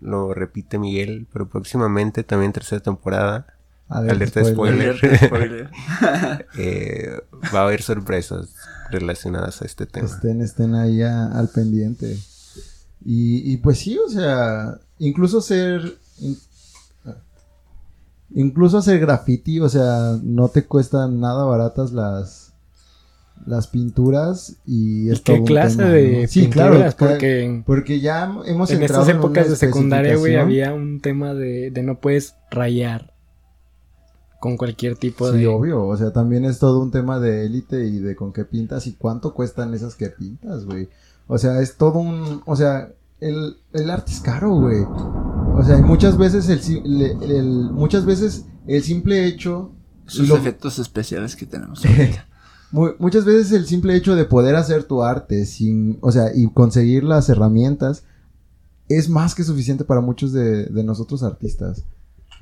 lo 0.00 0.34
repite 0.34 0.78
Miguel. 0.78 1.26
Pero 1.32 1.48
próximamente 1.48 2.22
también 2.24 2.52
tercera 2.52 2.82
temporada. 2.82 3.46
Alerta 3.88 4.40
Alerta 4.40 4.44
spoiler. 4.44 4.96
spoiler. 4.96 5.14
Alerta 5.20 5.26
spoiler. 5.26 5.70
eh, 6.58 7.20
va 7.54 7.60
a 7.60 7.62
haber 7.64 7.82
sorpresas 7.82 8.54
relacionadas 8.90 9.60
a 9.62 9.66
este 9.66 9.86
tema. 9.86 10.06
Estén, 10.06 10.40
estén 10.40 10.74
ahí 10.74 11.02
a- 11.02 11.26
al 11.32 11.48
pendiente. 11.48 12.16
Y, 13.04 13.52
y 13.52 13.56
pues 13.58 13.78
sí, 13.80 13.98
o 13.98 14.08
sea, 14.08 14.78
incluso 14.98 15.38
hacer... 15.38 15.98
in- 16.20 16.38
incluso 18.34 18.78
hacer 18.78 18.98
graffiti, 19.00 19.60
o 19.60 19.68
sea, 19.68 20.18
no 20.22 20.48
te 20.48 20.64
cuestan 20.64 21.20
nada 21.20 21.44
baratas 21.44 21.92
las 21.92 22.53
las 23.46 23.66
pinturas 23.66 24.56
y 24.66 25.10
es 25.10 25.20
¿Y 25.20 25.22
qué 25.22 25.42
clase 25.44 25.76
tema, 25.78 25.88
de 25.90 26.22
¿no? 26.22 26.28
Sí, 26.28 26.40
pinturas? 26.42 26.94
claro, 26.94 27.10
Porque 27.14 27.62
porque 27.66 28.00
ya 28.00 28.24
hemos 28.46 28.70
en 28.70 28.80
entrado 28.82 29.02
estas 29.02 29.08
en 29.08 29.16
épocas 29.20 29.50
de 29.50 29.56
secundaria, 29.56 30.16
güey, 30.16 30.36
había 30.36 30.72
un 30.72 31.00
tema 31.00 31.34
de, 31.34 31.70
de 31.70 31.82
no 31.82 32.00
puedes 32.00 32.34
rayar 32.50 33.12
con 34.40 34.56
cualquier 34.56 34.96
tipo 34.96 35.30
Sí, 35.32 35.38
de... 35.38 35.46
obvio, 35.46 35.86
o 35.86 35.96
sea, 35.96 36.12
también 36.12 36.44
es 36.44 36.58
todo 36.58 36.80
un 36.82 36.90
tema 36.90 37.18
de 37.18 37.46
élite 37.46 37.86
y 37.86 37.98
de 37.98 38.14
con 38.14 38.32
qué 38.32 38.44
pintas 38.44 38.86
y 38.86 38.92
cuánto 38.92 39.32
cuestan 39.34 39.72
esas 39.72 39.94
que 39.94 40.10
pintas, 40.10 40.66
güey. 40.66 40.88
O 41.26 41.38
sea, 41.38 41.60
es 41.60 41.76
todo 41.76 41.98
un, 42.00 42.42
o 42.44 42.54
sea, 42.54 42.90
el, 43.20 43.56
el 43.72 43.90
arte 43.90 44.12
es 44.12 44.20
caro, 44.20 44.54
güey. 44.54 44.82
O 45.56 45.62
sea, 45.64 45.78
y 45.78 45.82
muchas 45.82 46.18
veces 46.18 46.48
el, 46.50 47.02
el- 47.22 47.70
muchas 47.72 48.04
veces 48.04 48.44
el 48.66 48.82
simple 48.82 49.24
hecho 49.26 49.72
Sus 50.06 50.28
lo- 50.28 50.36
efectos 50.36 50.78
especiales 50.78 51.36
que 51.36 51.46
tenemos 51.46 51.84
ahorita. 51.86 52.26
Mu- 52.74 52.94
muchas 52.98 53.24
veces 53.24 53.52
el 53.52 53.66
simple 53.66 53.94
hecho 53.94 54.16
de 54.16 54.24
poder 54.24 54.56
hacer 54.56 54.82
tu 54.82 55.04
arte 55.04 55.46
sin, 55.46 55.96
o 56.00 56.10
sea, 56.10 56.34
y 56.34 56.48
conseguir 56.48 57.04
las 57.04 57.28
herramientas 57.28 58.02
es 58.88 59.08
más 59.08 59.36
que 59.36 59.44
suficiente 59.44 59.84
para 59.84 60.00
muchos 60.00 60.32
de, 60.32 60.68
nosotros 60.82 61.22
artistas. 61.22 61.84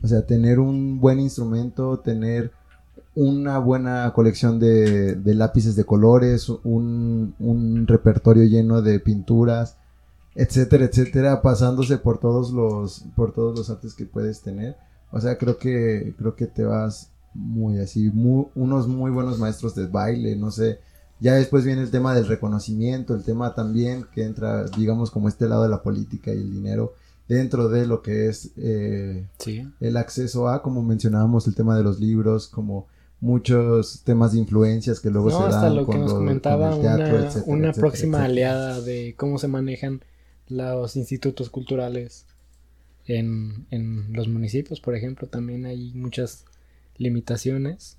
O 0.03 0.09
sea, 0.09 0.25
tener 0.25 0.59
un 0.59 1.01
buen 1.01 1.21
instrumento, 1.21 1.99
tener 1.99 2.51
una 3.15 3.59
buena 3.59 4.11
colección 4.15 4.59
de, 4.59 5.17
de 5.17 5.35
lápices 5.35 5.77
de 5.77 5.85
colores, 5.85 6.49
un, 6.49 7.35
un 7.39 7.87
repertorio 7.87 8.45
lleno 8.45 8.81
de 8.81 9.01
pinturas, 9.01 9.77
etcétera, 10.35 10.87
etcétera, 10.87 11.43
pasándose 11.43 11.99
por 11.99 12.17
todos 12.17 12.53
los, 12.53 13.05
por 13.17 13.35
todos 13.35 13.55
los 13.59 13.69
artes 13.69 13.93
que 13.93 14.07
puedes 14.07 14.41
tener. 14.41 14.79
O 15.11 15.21
sea, 15.21 15.37
creo 15.37 15.59
que, 15.59 16.15
creo 16.17 16.37
que 16.37 16.47
te 16.47 16.65
vas 16.65 17.12
muy 17.35 17.79
así, 17.79 18.09
unos 18.55 18.89
muy 18.89 19.11
buenos 19.11 19.39
maestros 19.39 19.75
de 19.75 19.87
baile, 19.87 20.37
no 20.37 20.51
sé. 20.51 20.79
Ya 21.21 21.35
después 21.35 21.65
viene 21.65 21.83
el 21.83 21.91
tema 21.91 22.15
del 22.15 22.27
reconocimiento, 22.27 23.15
el 23.15 23.23
tema 23.23 23.55
también 23.55 24.07
que 24.13 24.25
entra, 24.25 24.65
digamos, 24.65 25.11
como 25.11 25.29
este 25.29 25.49
lado 25.49 25.63
de 25.63 25.69
la 25.69 25.83
política 25.83 26.33
y 26.35 26.39
el 26.39 26.51
dinero 26.51 26.95
dentro 27.29 27.69
de 27.69 27.87
lo 27.87 28.03
que 28.03 28.29
es 28.29 28.51
eh, 28.57 29.25
Sí. 29.39 29.67
el 29.81 29.97
acceso 29.97 30.49
a, 30.49 30.63
como 30.63 30.83
mencionábamos, 30.83 31.47
el 31.47 31.55
tema 31.55 31.77
de 31.77 31.85
los 31.85 32.01
libros, 32.01 32.49
como 32.49 32.87
muchos 33.21 34.03
temas 34.05 34.33
de 34.33 34.41
influencias 34.41 34.99
que 34.99 35.11
luego 35.11 35.31
No, 35.31 35.39
se 35.39 35.45
hasta 35.45 35.61
dan 35.63 35.77
lo 35.77 35.87
que 35.87 35.97
nos 35.97 36.11
lo- 36.11 36.17
comentaba 36.19 36.71
teatro, 36.81 37.07
una, 37.07 37.27
etcétera, 37.27 37.45
una 37.47 37.69
etcétera, 37.69 37.73
próxima 37.75 38.19
etcétera. 38.19 38.25
aliada 38.25 38.81
de 38.81 39.15
cómo 39.17 39.39
se 39.39 39.47
manejan 39.47 40.01
los 40.49 40.97
institutos 40.97 41.49
culturales 41.49 42.27
en, 43.07 43.67
en 43.71 44.13
los 44.13 44.29
municipios, 44.29 44.81
por 44.81 44.97
ejemplo, 44.97 45.29
también 45.29 45.65
hay 45.67 45.93
muchas 45.95 46.45
limitaciones. 46.97 47.99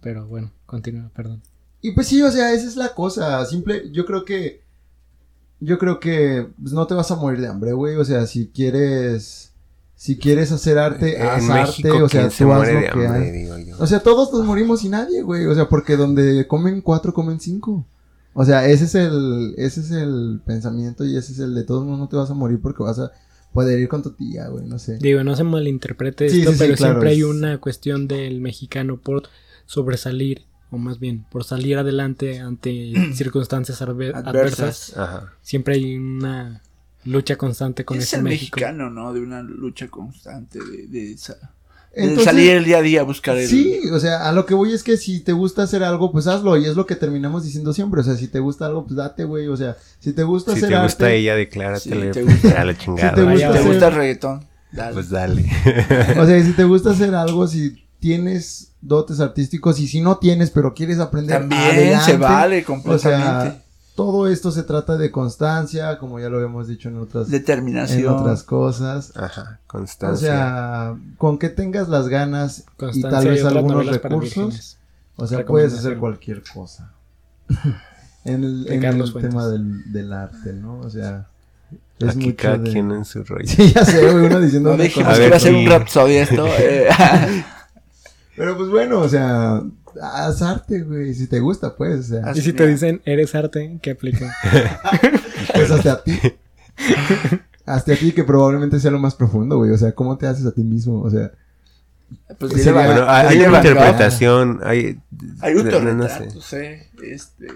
Pero 0.00 0.26
bueno, 0.26 0.52
continúa, 0.66 1.10
perdón. 1.14 1.42
Y 1.80 1.92
pues 1.92 2.06
sí, 2.08 2.22
o 2.22 2.30
sea, 2.30 2.52
esa 2.52 2.66
es 2.66 2.76
la 2.76 2.94
cosa. 2.94 3.44
Simple, 3.46 3.90
yo 3.92 4.04
creo 4.06 4.24
que. 4.24 4.64
Yo 5.58 5.78
creo 5.78 6.00
que 6.00 6.48
pues, 6.60 6.72
no 6.72 6.86
te 6.86 6.94
vas 6.94 7.10
a 7.10 7.16
morir 7.16 7.40
de 7.40 7.48
hambre, 7.48 7.72
güey. 7.72 7.96
O 7.96 8.04
sea, 8.04 8.26
si 8.26 8.48
quieres. 8.48 9.52
Si 9.94 10.18
quieres 10.18 10.52
hacer 10.52 10.78
arte, 10.78 11.20
haz 11.22 11.44
en 11.44 11.50
arte. 11.50 11.82
México, 11.82 12.04
O 12.04 12.08
sea, 12.08 12.20
¿quién 12.20 12.30
se 12.30 12.44
tú 12.44 12.52
haz 12.52 12.68
lo 12.68 12.80
que 12.80 12.88
hambre, 12.88 13.08
hay. 13.08 13.30
digo 13.32 13.58
yo? 13.58 13.76
O 13.78 13.86
sea, 13.86 14.00
todos 14.00 14.30
nos 14.32 14.44
morimos 14.44 14.84
y 14.84 14.90
nadie, 14.90 15.22
güey. 15.22 15.46
O 15.46 15.54
sea, 15.54 15.68
porque 15.68 15.96
donde 15.96 16.46
comen 16.46 16.82
cuatro, 16.82 17.14
comen 17.14 17.40
cinco. 17.40 17.86
O 18.34 18.44
sea, 18.44 18.66
ese 18.68 18.84
es 18.84 18.94
el, 18.94 19.54
ese 19.56 19.80
es 19.80 19.90
el 19.90 20.42
pensamiento 20.44 21.06
y 21.06 21.16
ese 21.16 21.32
es 21.32 21.38
el 21.38 21.54
de 21.54 21.64
todos 21.64 21.86
modos 21.86 21.98
no 21.98 22.08
te 22.08 22.16
vas 22.16 22.30
a 22.30 22.34
morir 22.34 22.60
porque 22.60 22.82
vas 22.82 22.98
a 22.98 23.10
poder 23.56 23.80
ir 23.80 23.88
con 23.88 24.02
tu 24.04 24.12
tía, 24.12 24.46
güey, 24.48 24.64
no 24.66 24.78
sé. 24.78 24.98
Digo, 24.98 25.24
no 25.24 25.34
se 25.34 25.42
malinterprete 25.42 26.28
Sí, 26.28 26.38
esto, 26.40 26.52
sí, 26.52 26.56
sí, 26.58 26.62
pero 26.64 26.76
claro, 26.76 26.92
siempre 26.94 27.10
hay 27.10 27.22
una 27.24 27.58
cuestión 27.58 28.06
del 28.06 28.40
mexicano 28.40 28.98
por 29.00 29.24
sobresalir, 29.64 30.44
o 30.70 30.78
más 30.78 30.98
bien, 31.00 31.24
por 31.30 31.42
salir 31.44 31.76
adelante 31.78 32.38
ante 32.38 32.92
circunstancias 33.14 33.82
adversas. 33.82 34.26
Adversas. 34.26 34.96
Ajá. 34.96 35.32
Siempre 35.42 35.74
hay 35.74 35.96
una 35.96 36.62
lucha 37.04 37.36
constante 37.36 37.84
con 37.84 37.98
es 37.98 38.04
ese 38.04 38.16
el 38.16 38.22
México. 38.22 38.56
mexicano, 38.60 38.90
¿no? 38.90 39.12
De 39.12 39.20
una 39.20 39.42
lucha 39.42 39.88
constante, 39.88 40.58
de, 40.64 40.86
de 40.88 41.12
esa- 41.12 41.52
Entonces- 42.04 42.24
salir 42.24 42.50
el 42.50 42.64
día 42.64 42.78
a 42.78 42.82
día 42.82 43.00
a 43.00 43.04
buscar 43.04 43.36
el... 43.38 43.48
Sí, 43.48 43.80
o 43.92 43.98
sea, 43.98 44.28
a 44.28 44.32
lo 44.32 44.44
que 44.46 44.54
voy 44.54 44.72
es 44.72 44.82
que 44.82 44.96
si 44.98 45.20
te 45.20 45.32
gusta 45.32 45.62
hacer 45.62 45.82
algo, 45.82 46.12
pues 46.12 46.26
hazlo. 46.26 46.56
Y 46.58 46.66
es 46.66 46.76
lo 46.76 46.84
que 46.86 46.94
terminamos 46.94 47.44
diciendo 47.44 47.72
siempre. 47.72 48.02
O 48.02 48.04
sea, 48.04 48.16
si 48.16 48.28
te 48.28 48.38
gusta 48.38 48.66
algo, 48.66 48.84
pues 48.84 48.96
date, 48.96 49.24
güey. 49.24 49.48
O 49.48 49.56
sea, 49.56 49.76
si 49.98 50.12
te 50.12 50.22
gusta 50.22 50.52
Si 50.52 50.58
hacer 50.58 50.68
te 50.68 50.74
arte. 50.74 50.86
gusta 50.86 51.10
ella, 51.12 51.34
decláratele. 51.36 52.12
Sí, 52.12 52.20
te 52.20 52.24
pues, 52.24 52.42
gusta- 52.42 52.60
a 52.60 52.64
la 52.66 52.76
chingada. 52.78 53.14
te 53.14 53.20
Si 53.22 53.26
gusta 53.30 53.52
te 53.52 53.60
gusta 53.62 53.88
el 53.88 53.94
reggaetón, 53.94 54.46
dale. 54.72 54.92
Pues 54.94 55.10
dale. 55.10 55.44
O 56.20 56.26
sea, 56.26 56.44
si 56.44 56.52
te 56.52 56.64
gusta 56.64 56.90
hacer 56.90 57.14
algo, 57.14 57.46
si 57.48 57.82
tienes 57.98 58.72
dotes 58.82 59.18
artísticos 59.20 59.80
y 59.80 59.88
si 59.88 60.00
no 60.00 60.18
tienes, 60.18 60.50
pero 60.50 60.74
quieres 60.74 60.98
aprender. 60.98 61.40
También 61.40 61.60
adelante. 61.62 62.12
se 62.12 62.16
vale 62.18 62.60
O 62.62 62.64
completamente. 62.66 63.50
sea, 63.50 63.62
todo 63.96 64.28
esto 64.28 64.52
se 64.52 64.62
trata 64.62 64.96
de 64.96 65.10
constancia, 65.10 65.98
como 65.98 66.20
ya 66.20 66.28
lo 66.28 66.36
habíamos 66.36 66.68
dicho 66.68 66.88
en 66.88 66.98
otras, 66.98 67.26
en 67.26 67.32
Determinación. 67.32 68.14
otras 68.14 68.44
cosas. 68.44 69.12
Ajá, 69.16 69.58
O 69.64 69.68
constancia. 69.68 70.28
sea, 70.28 70.96
con 71.18 71.38
que 71.38 71.48
tengas 71.48 71.88
las 71.88 72.06
ganas 72.08 72.64
y 72.92 73.02
tal 73.02 73.26
vez 73.26 73.44
algunos 73.44 73.86
recursos, 73.86 74.76
o 75.16 75.26
sea, 75.26 75.44
puedes 75.44 75.72
hacer 75.74 75.96
cualquier 75.98 76.42
cosa. 76.54 76.92
en 78.24 78.44
el, 78.44 78.64
De 78.64 78.74
en 78.74 79.12
tema 79.20 79.46
del, 79.48 79.90
del 79.92 80.12
arte, 80.12 80.52
¿no? 80.52 80.78
O 80.80 80.90
sea, 80.90 81.26
es 81.98 82.08
Aquí 82.10 82.26
mucho 82.26 82.36
cada 82.36 82.58
de- 82.58 82.70
quien 82.70 82.90
en 82.92 83.04
su 83.04 83.24
rollo. 83.24 83.48
Sí, 83.48 83.72
ya 83.72 83.84
sé, 83.84 84.04
uno 84.14 84.38
diciendo 84.40 84.76
No 84.76 84.82
dijimos 84.82 85.14
que 85.14 85.18
ver, 85.20 85.28
iba 85.28 85.36
a 85.36 85.40
ser 85.40 85.54
un 85.54 85.66
Rhapsody 85.66 86.14
esto. 86.16 86.46
eh. 86.58 86.88
Pero 88.36 88.56
pues 88.58 88.68
bueno, 88.68 89.00
o 89.00 89.08
sea, 89.08 89.62
haz 90.02 90.42
arte, 90.42 90.82
güey. 90.82 91.14
Si 91.14 91.26
te 91.26 91.40
gusta, 91.40 91.76
pues, 91.76 92.00
o 92.00 92.02
sea, 92.02 92.32
Y 92.34 92.40
si 92.40 92.52
te 92.52 92.66
dicen, 92.66 93.02
eres 93.04 93.34
arte, 93.34 93.78
¿qué 93.82 93.92
aplica? 93.92 94.34
pues 95.54 95.70
hasta 95.70 95.92
a 95.92 96.02
ti. 96.02 96.18
Hasta 97.66 97.94
a 97.94 97.96
ti 97.96 98.12
que 98.12 98.22
probablemente 98.22 98.78
sea 98.78 98.92
lo 98.92 99.00
más 99.00 99.16
profundo, 99.16 99.56
güey. 99.56 99.72
O 99.72 99.76
sea, 99.78 99.90
¿cómo 99.92 100.16
te 100.16 100.28
haces 100.28 100.46
a 100.46 100.52
ti 100.52 100.62
mismo? 100.62 101.02
O 101.02 101.10
sea, 101.10 101.32
Pues 102.38 102.64
Van- 102.72 102.86
Bueno, 102.86 103.06
hay, 103.08 103.40
una 103.40 103.56
interpretación, 103.56 104.60
hay... 104.62 105.00
Hay 105.40 105.54
no- 105.54 105.94
no 105.94 106.08
sé. 106.40 106.88
Este. 107.02 107.46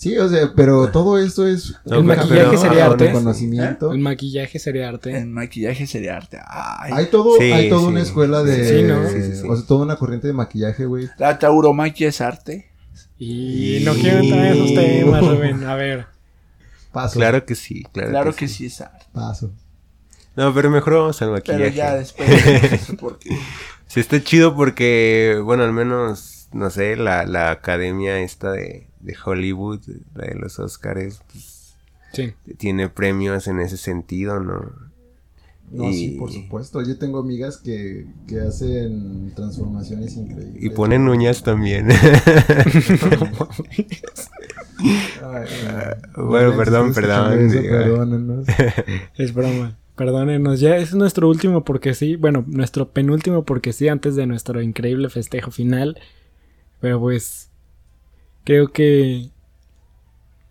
Sí, 0.00 0.16
o 0.18 0.28
sea, 0.28 0.52
pero 0.56 0.88
todo 0.92 1.18
esto 1.18 1.46
es 1.46 1.74
No, 1.84 1.98
El 1.98 2.04
maquillaje 2.04 2.56
sería 2.56 2.86
arte. 2.86 3.06
reconocimiento. 3.06 3.92
El 3.92 3.98
maquillaje 3.98 4.58
sería 4.58 4.88
arte. 4.88 5.16
En 5.18 5.32
maquillaje 5.32 5.86
sería 5.86 6.16
arte. 6.16 6.38
Ay. 6.46 6.92
Hay 6.94 7.06
todo, 7.06 7.36
Sí, 7.38 7.52
hay 7.52 7.68
toda 7.68 7.82
sí. 7.82 7.86
una 7.88 8.00
escuela 8.02 8.42
de, 8.42 8.64
Sí, 8.80 8.82
¿no? 8.84 9.08
Sí, 9.08 9.22
sí, 9.22 9.36
sí. 9.42 9.48
o 9.48 9.54
sea, 9.56 9.66
toda 9.66 9.84
una 9.84 9.96
corriente 9.96 10.26
de 10.26 10.32
maquillaje, 10.32 10.86
güey. 10.86 11.08
La 11.18 11.38
tauromaquia 11.38 12.08
es 12.08 12.20
arte. 12.20 12.70
Y 13.18 13.82
no 13.84 13.92
quiero 13.94 14.20
entrar 14.20 14.46
en 14.46 14.52
esos 14.54 14.74
temas, 14.74 15.20
Rubén. 15.26 15.64
A 15.64 15.74
ver. 15.74 16.06
Paso. 16.90 17.18
Claro 17.18 17.44
que 17.44 17.54
sí, 17.54 17.84
claro, 17.92 18.08
Claro 18.10 18.34
que 18.34 18.48
sí 18.48 18.66
es 18.66 18.80
arte. 18.80 19.04
Paso. 19.12 19.52
No, 20.36 20.54
pero 20.54 20.70
mejor 20.70 20.94
vamos 20.94 21.20
al 21.22 21.28
Pero 21.42 21.58
maquillaje. 21.58 21.76
ya 21.76 21.94
después. 21.96 22.28
de 22.28 22.74
eso, 22.76 22.96
porque 22.96 23.28
Sí, 23.88 24.00
está 24.00 24.22
chido 24.22 24.54
porque, 24.56 25.40
bueno, 25.44 25.64
al 25.64 25.72
menos, 25.72 26.39
no 26.52 26.70
sé, 26.70 26.96
la, 26.96 27.24
la 27.26 27.50
academia 27.50 28.18
esta 28.20 28.52
de, 28.52 28.86
de 29.00 29.16
Hollywood, 29.24 29.80
la 30.14 30.26
de 30.26 30.34
los 30.34 30.58
Oscars, 30.58 31.20
pues, 31.30 31.76
Sí. 32.12 32.32
tiene 32.58 32.88
premios 32.88 33.46
en 33.46 33.60
ese 33.60 33.76
sentido, 33.76 34.40
¿no? 34.40 34.72
No, 35.70 35.88
Y- 35.88 35.94
sí, 35.94 36.08
por 36.18 36.32
supuesto. 36.32 36.82
Yo 36.82 36.98
tengo 36.98 37.20
amigas 37.20 37.58
que, 37.58 38.06
que 38.26 38.40
hacen 38.40 39.32
transformaciones 39.36 40.16
increíbles. 40.16 40.60
Y 40.60 40.70
ponen 40.70 41.06
uñas 41.08 41.44
también. 41.44 41.88
Ay, 45.22 45.46
ay. 45.68 45.94
Bueno, 46.16 46.56
perdón, 46.56 46.92
perdón, 46.94 47.38
eso, 47.38 47.60
perdónenos. 47.62 48.46
Es 49.16 49.34
broma. 49.34 49.76
Perdónenos, 49.96 50.60
ya 50.60 50.76
es 50.78 50.94
nuestro 50.94 51.28
último 51.28 51.62
porque 51.64 51.92
sí. 51.94 52.16
Bueno, 52.16 52.44
nuestro 52.46 52.88
penúltimo 52.88 53.44
porque 53.44 53.72
sí, 53.74 53.88
antes 53.88 54.16
de 54.16 54.26
nuestro 54.26 54.62
increíble 54.62 55.10
festejo 55.10 55.50
final. 55.50 55.98
Pero 56.80 57.00
pues. 57.00 57.50
Creo 58.44 58.72
que. 58.72 59.30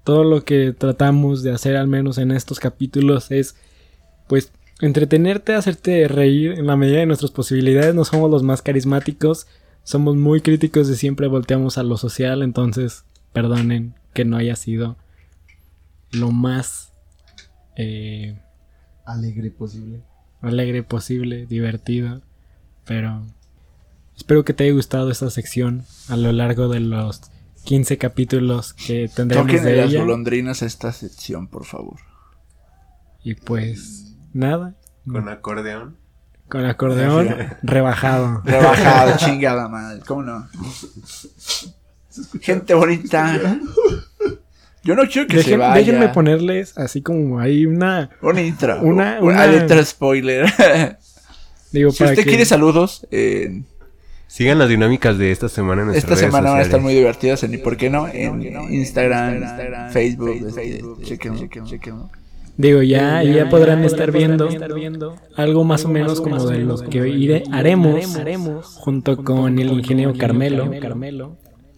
Todo 0.03 0.23
lo 0.23 0.43
que 0.43 0.73
tratamos 0.73 1.43
de 1.43 1.51
hacer, 1.51 1.75
al 1.75 1.87
menos 1.87 2.17
en 2.17 2.31
estos 2.31 2.59
capítulos, 2.59 3.31
es. 3.31 3.55
Pues. 4.27 4.51
Entretenerte, 4.81 5.55
hacerte 5.55 6.07
reír 6.07 6.53
en 6.53 6.65
la 6.65 6.77
medida 6.77 6.99
de 6.99 7.05
nuestras 7.05 7.31
posibilidades. 7.31 7.93
No 7.95 8.05
somos 8.05 8.31
los 8.31 8.43
más 8.43 8.61
carismáticos. 8.61 9.45
Somos 9.83 10.15
muy 10.15 10.39
críticos 10.41 10.89
y 10.89 10.95
siempre 10.95 11.27
volteamos 11.27 11.77
a 11.77 11.83
lo 11.83 11.97
social. 11.97 12.43
Entonces, 12.43 13.03
perdonen 13.33 13.95
que 14.13 14.23
no 14.23 14.37
haya 14.37 14.55
sido 14.55 14.95
lo 16.11 16.31
más. 16.31 16.93
Eh, 17.75 18.37
Alegre 19.05 19.51
posible. 19.51 20.01
alegre 20.41 20.83
posible, 20.83 21.45
divertido. 21.45 22.21
Pero 22.85 23.25
espero 24.19 24.43
que 24.43 24.53
te 24.53 24.65
haya 24.65 24.73
gustado 24.73 25.10
esta 25.12 25.29
sección 25.29 25.86
a 26.10 26.17
lo 26.17 26.32
largo 26.34 26.67
de 26.67 26.82
los 26.82 27.21
15 27.63 27.97
capítulos 27.97 28.73
que 28.73 29.10
tendremos 29.13 29.47
toquen 29.47 29.63
de 29.63 29.75
las 29.77 29.89
ella. 29.91 30.01
golondrinas 30.01 30.62
a 30.62 30.65
esta 30.65 30.91
sección, 30.91 31.47
por 31.47 31.65
favor. 31.65 31.95
Y 33.23 33.36
pues 33.36 34.15
nada, 34.34 34.75
Con 35.10 35.29
acordeón. 35.29 35.95
con 36.49 36.65
acordeón 36.65 37.34
rebajado. 37.63 38.41
Rebajado, 38.45 39.17
chingada 39.17 39.67
madre. 39.69 40.01
¿Cómo 40.05 40.23
no? 40.23 40.47
Gente 42.41 42.73
bonita. 42.73 43.60
Yo 44.84 44.95
no 44.95 45.03
quiero 45.08 45.27
que 45.27 45.43
se 45.43 45.51
Dejen- 45.55 45.60
vaya. 45.60 45.75
déjenme 45.75 46.10
ponerles 46.10 46.77
así 46.77 47.01
como 47.01 47.39
ahí 47.39 47.65
una... 47.65 48.10
Un 48.21 48.39
intro. 48.39 48.82
Una- 48.82 49.19
Una, 49.21 49.43
una- 49.43 49.47
letra 49.47 49.84
spoiler. 49.86 50.45
Digo, 51.71 51.91
si 51.91 51.99
para 51.99 52.12
usted 52.12 52.23
que... 52.23 52.29
quiere 52.29 52.45
saludos, 52.45 53.05
eh, 53.12 53.63
Sigan 54.29 54.59
las 54.59 54.69
dinámicas 54.69 55.17
de 55.17 55.31
esta 55.31 55.49
semana 55.49 55.81
en 55.81 55.87
nuestras 55.87 56.03
esta 56.03 56.15
redes 56.21 56.31
semana 56.35 56.51
van 56.51 56.59
a 56.59 56.61
estar 56.61 56.79
muy 56.79 56.93
divertidas 56.93 57.41
en 57.41 57.55
¿Y 57.55 57.57
por 57.57 57.77
qué 57.77 57.89
no? 57.89 58.07
En 58.07 58.43
Instagram, 58.71 59.89
Facebook, 59.91 60.45
este, 60.47 60.81
chequenlo, 61.01 61.47
chequenlo. 61.65 62.09
Digo, 62.55 62.83
ya, 62.83 63.23
ya, 63.23 63.49
podrán 63.49 63.83
estar 63.83 64.11
viendo 64.11 64.47
algo 65.35 65.63
más 65.63 65.83
o 65.85 65.89
menos 65.89 66.21
como 66.21 66.45
de 66.45 66.59
lo 66.59 66.77
que 66.77 66.99
iré- 67.07 67.43
haremos 67.51 68.05
junto 68.75 69.17
con 69.23 69.57
el 69.57 69.71
ingeniero 69.71 70.13
Carmelo 70.15 70.71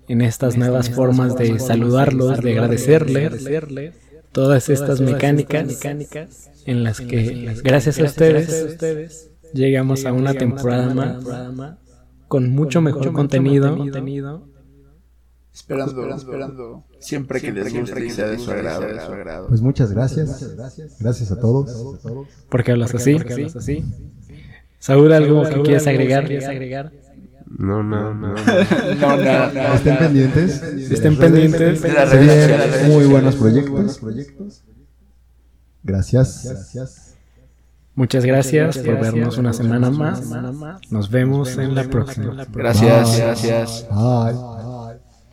en 0.10 0.22
estas 0.22 0.58
nuevas 0.58 0.90
formas 0.90 1.38
de 1.38 1.58
saludarlos, 1.58 2.42
de 2.42 2.52
agradecerles 2.52 3.46
todas 4.34 4.68
estas 4.68 5.00
mecánicas 5.00 5.80
en 6.66 6.84
las 6.84 7.00
que, 7.00 7.56
gracias 7.64 7.98
a 7.98 8.04
ustedes, 8.04 9.30
llegamos 9.54 10.06
a 10.06 10.12
una 10.12 10.34
temporada 10.34 10.94
más 10.94 11.24
con 12.32 12.50
mucho 12.50 12.80
mejor 12.80 13.12
contenido. 13.12 13.76
Esperando, 15.54 16.16
esperando. 16.16 16.86
Siempre 16.98 17.42
que 17.42 17.52
les 17.52 17.74
guste 17.74 18.06
y 18.06 18.10
sea 18.10 18.28
de 18.28 18.40
su 18.40 18.50
agrado. 18.52 18.88
de 18.88 19.02
su 19.02 19.12
agrado. 19.12 19.48
Pues 19.50 19.62
muchas 19.62 19.92
gracias. 19.92 20.56
Gracias 20.98 21.30
a 21.34 21.40
todos. 21.42 22.00
Porque 22.48 22.72
hablas 22.72 22.96
así. 22.96 23.84
Saúl, 24.80 25.12
algo 25.12 25.44
que 25.44 25.62
quieras 25.62 25.88
agregar. 25.88 26.94
No, 27.48 27.84
no, 27.84 28.14
no. 28.14 28.34
No, 28.34 28.36
no, 29.18 29.54
no. 29.54 29.74
Estén 29.74 29.98
pendientes. 29.98 30.64
Estén 30.64 31.18
pendientes. 31.18 31.82
De 31.82 31.92
las 31.92 32.12
redes 32.12 32.88
muy 32.88 33.08
buenos 33.08 33.36
proyectos. 33.36 34.00
Gracias. 35.84 37.11
Muchas 37.96 38.26
gracias 38.26 38.78
por 38.78 39.00
vernos 39.00 39.38
una 39.38 39.54
semana 39.54 39.90
más. 39.90 40.30
Nos 40.90 41.10
vemos 41.10 41.58
en 41.58 41.76
la 41.76 41.84
próxima. 41.84 42.46
Gracias, 42.54 43.18
gracias. 43.18 43.88
Bye. 43.90 44.34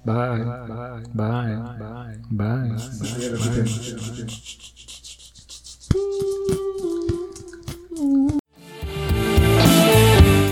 Bye. 0.05 0.45
Bye. 1.15 1.57
Bye. 2.31 2.75
Bye. 2.75 2.77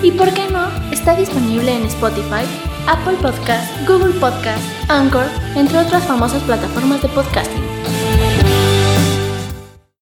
¿Y 0.02 0.12
por 0.12 0.32
qué 0.32 0.48
no? 0.52 0.68
Está 0.92 1.16
disponible 1.16 1.74
en 1.74 1.82
Spotify, 1.84 2.44
Apple 2.86 3.16
Podcast, 3.20 3.70
Google 3.88 4.12
Podcast, 4.20 4.62
Anchor, 4.88 5.26
entre 5.56 5.78
otras 5.78 6.04
famosas 6.04 6.42
plataformas 6.44 7.02
de 7.02 7.08
podcasting. 7.08 7.75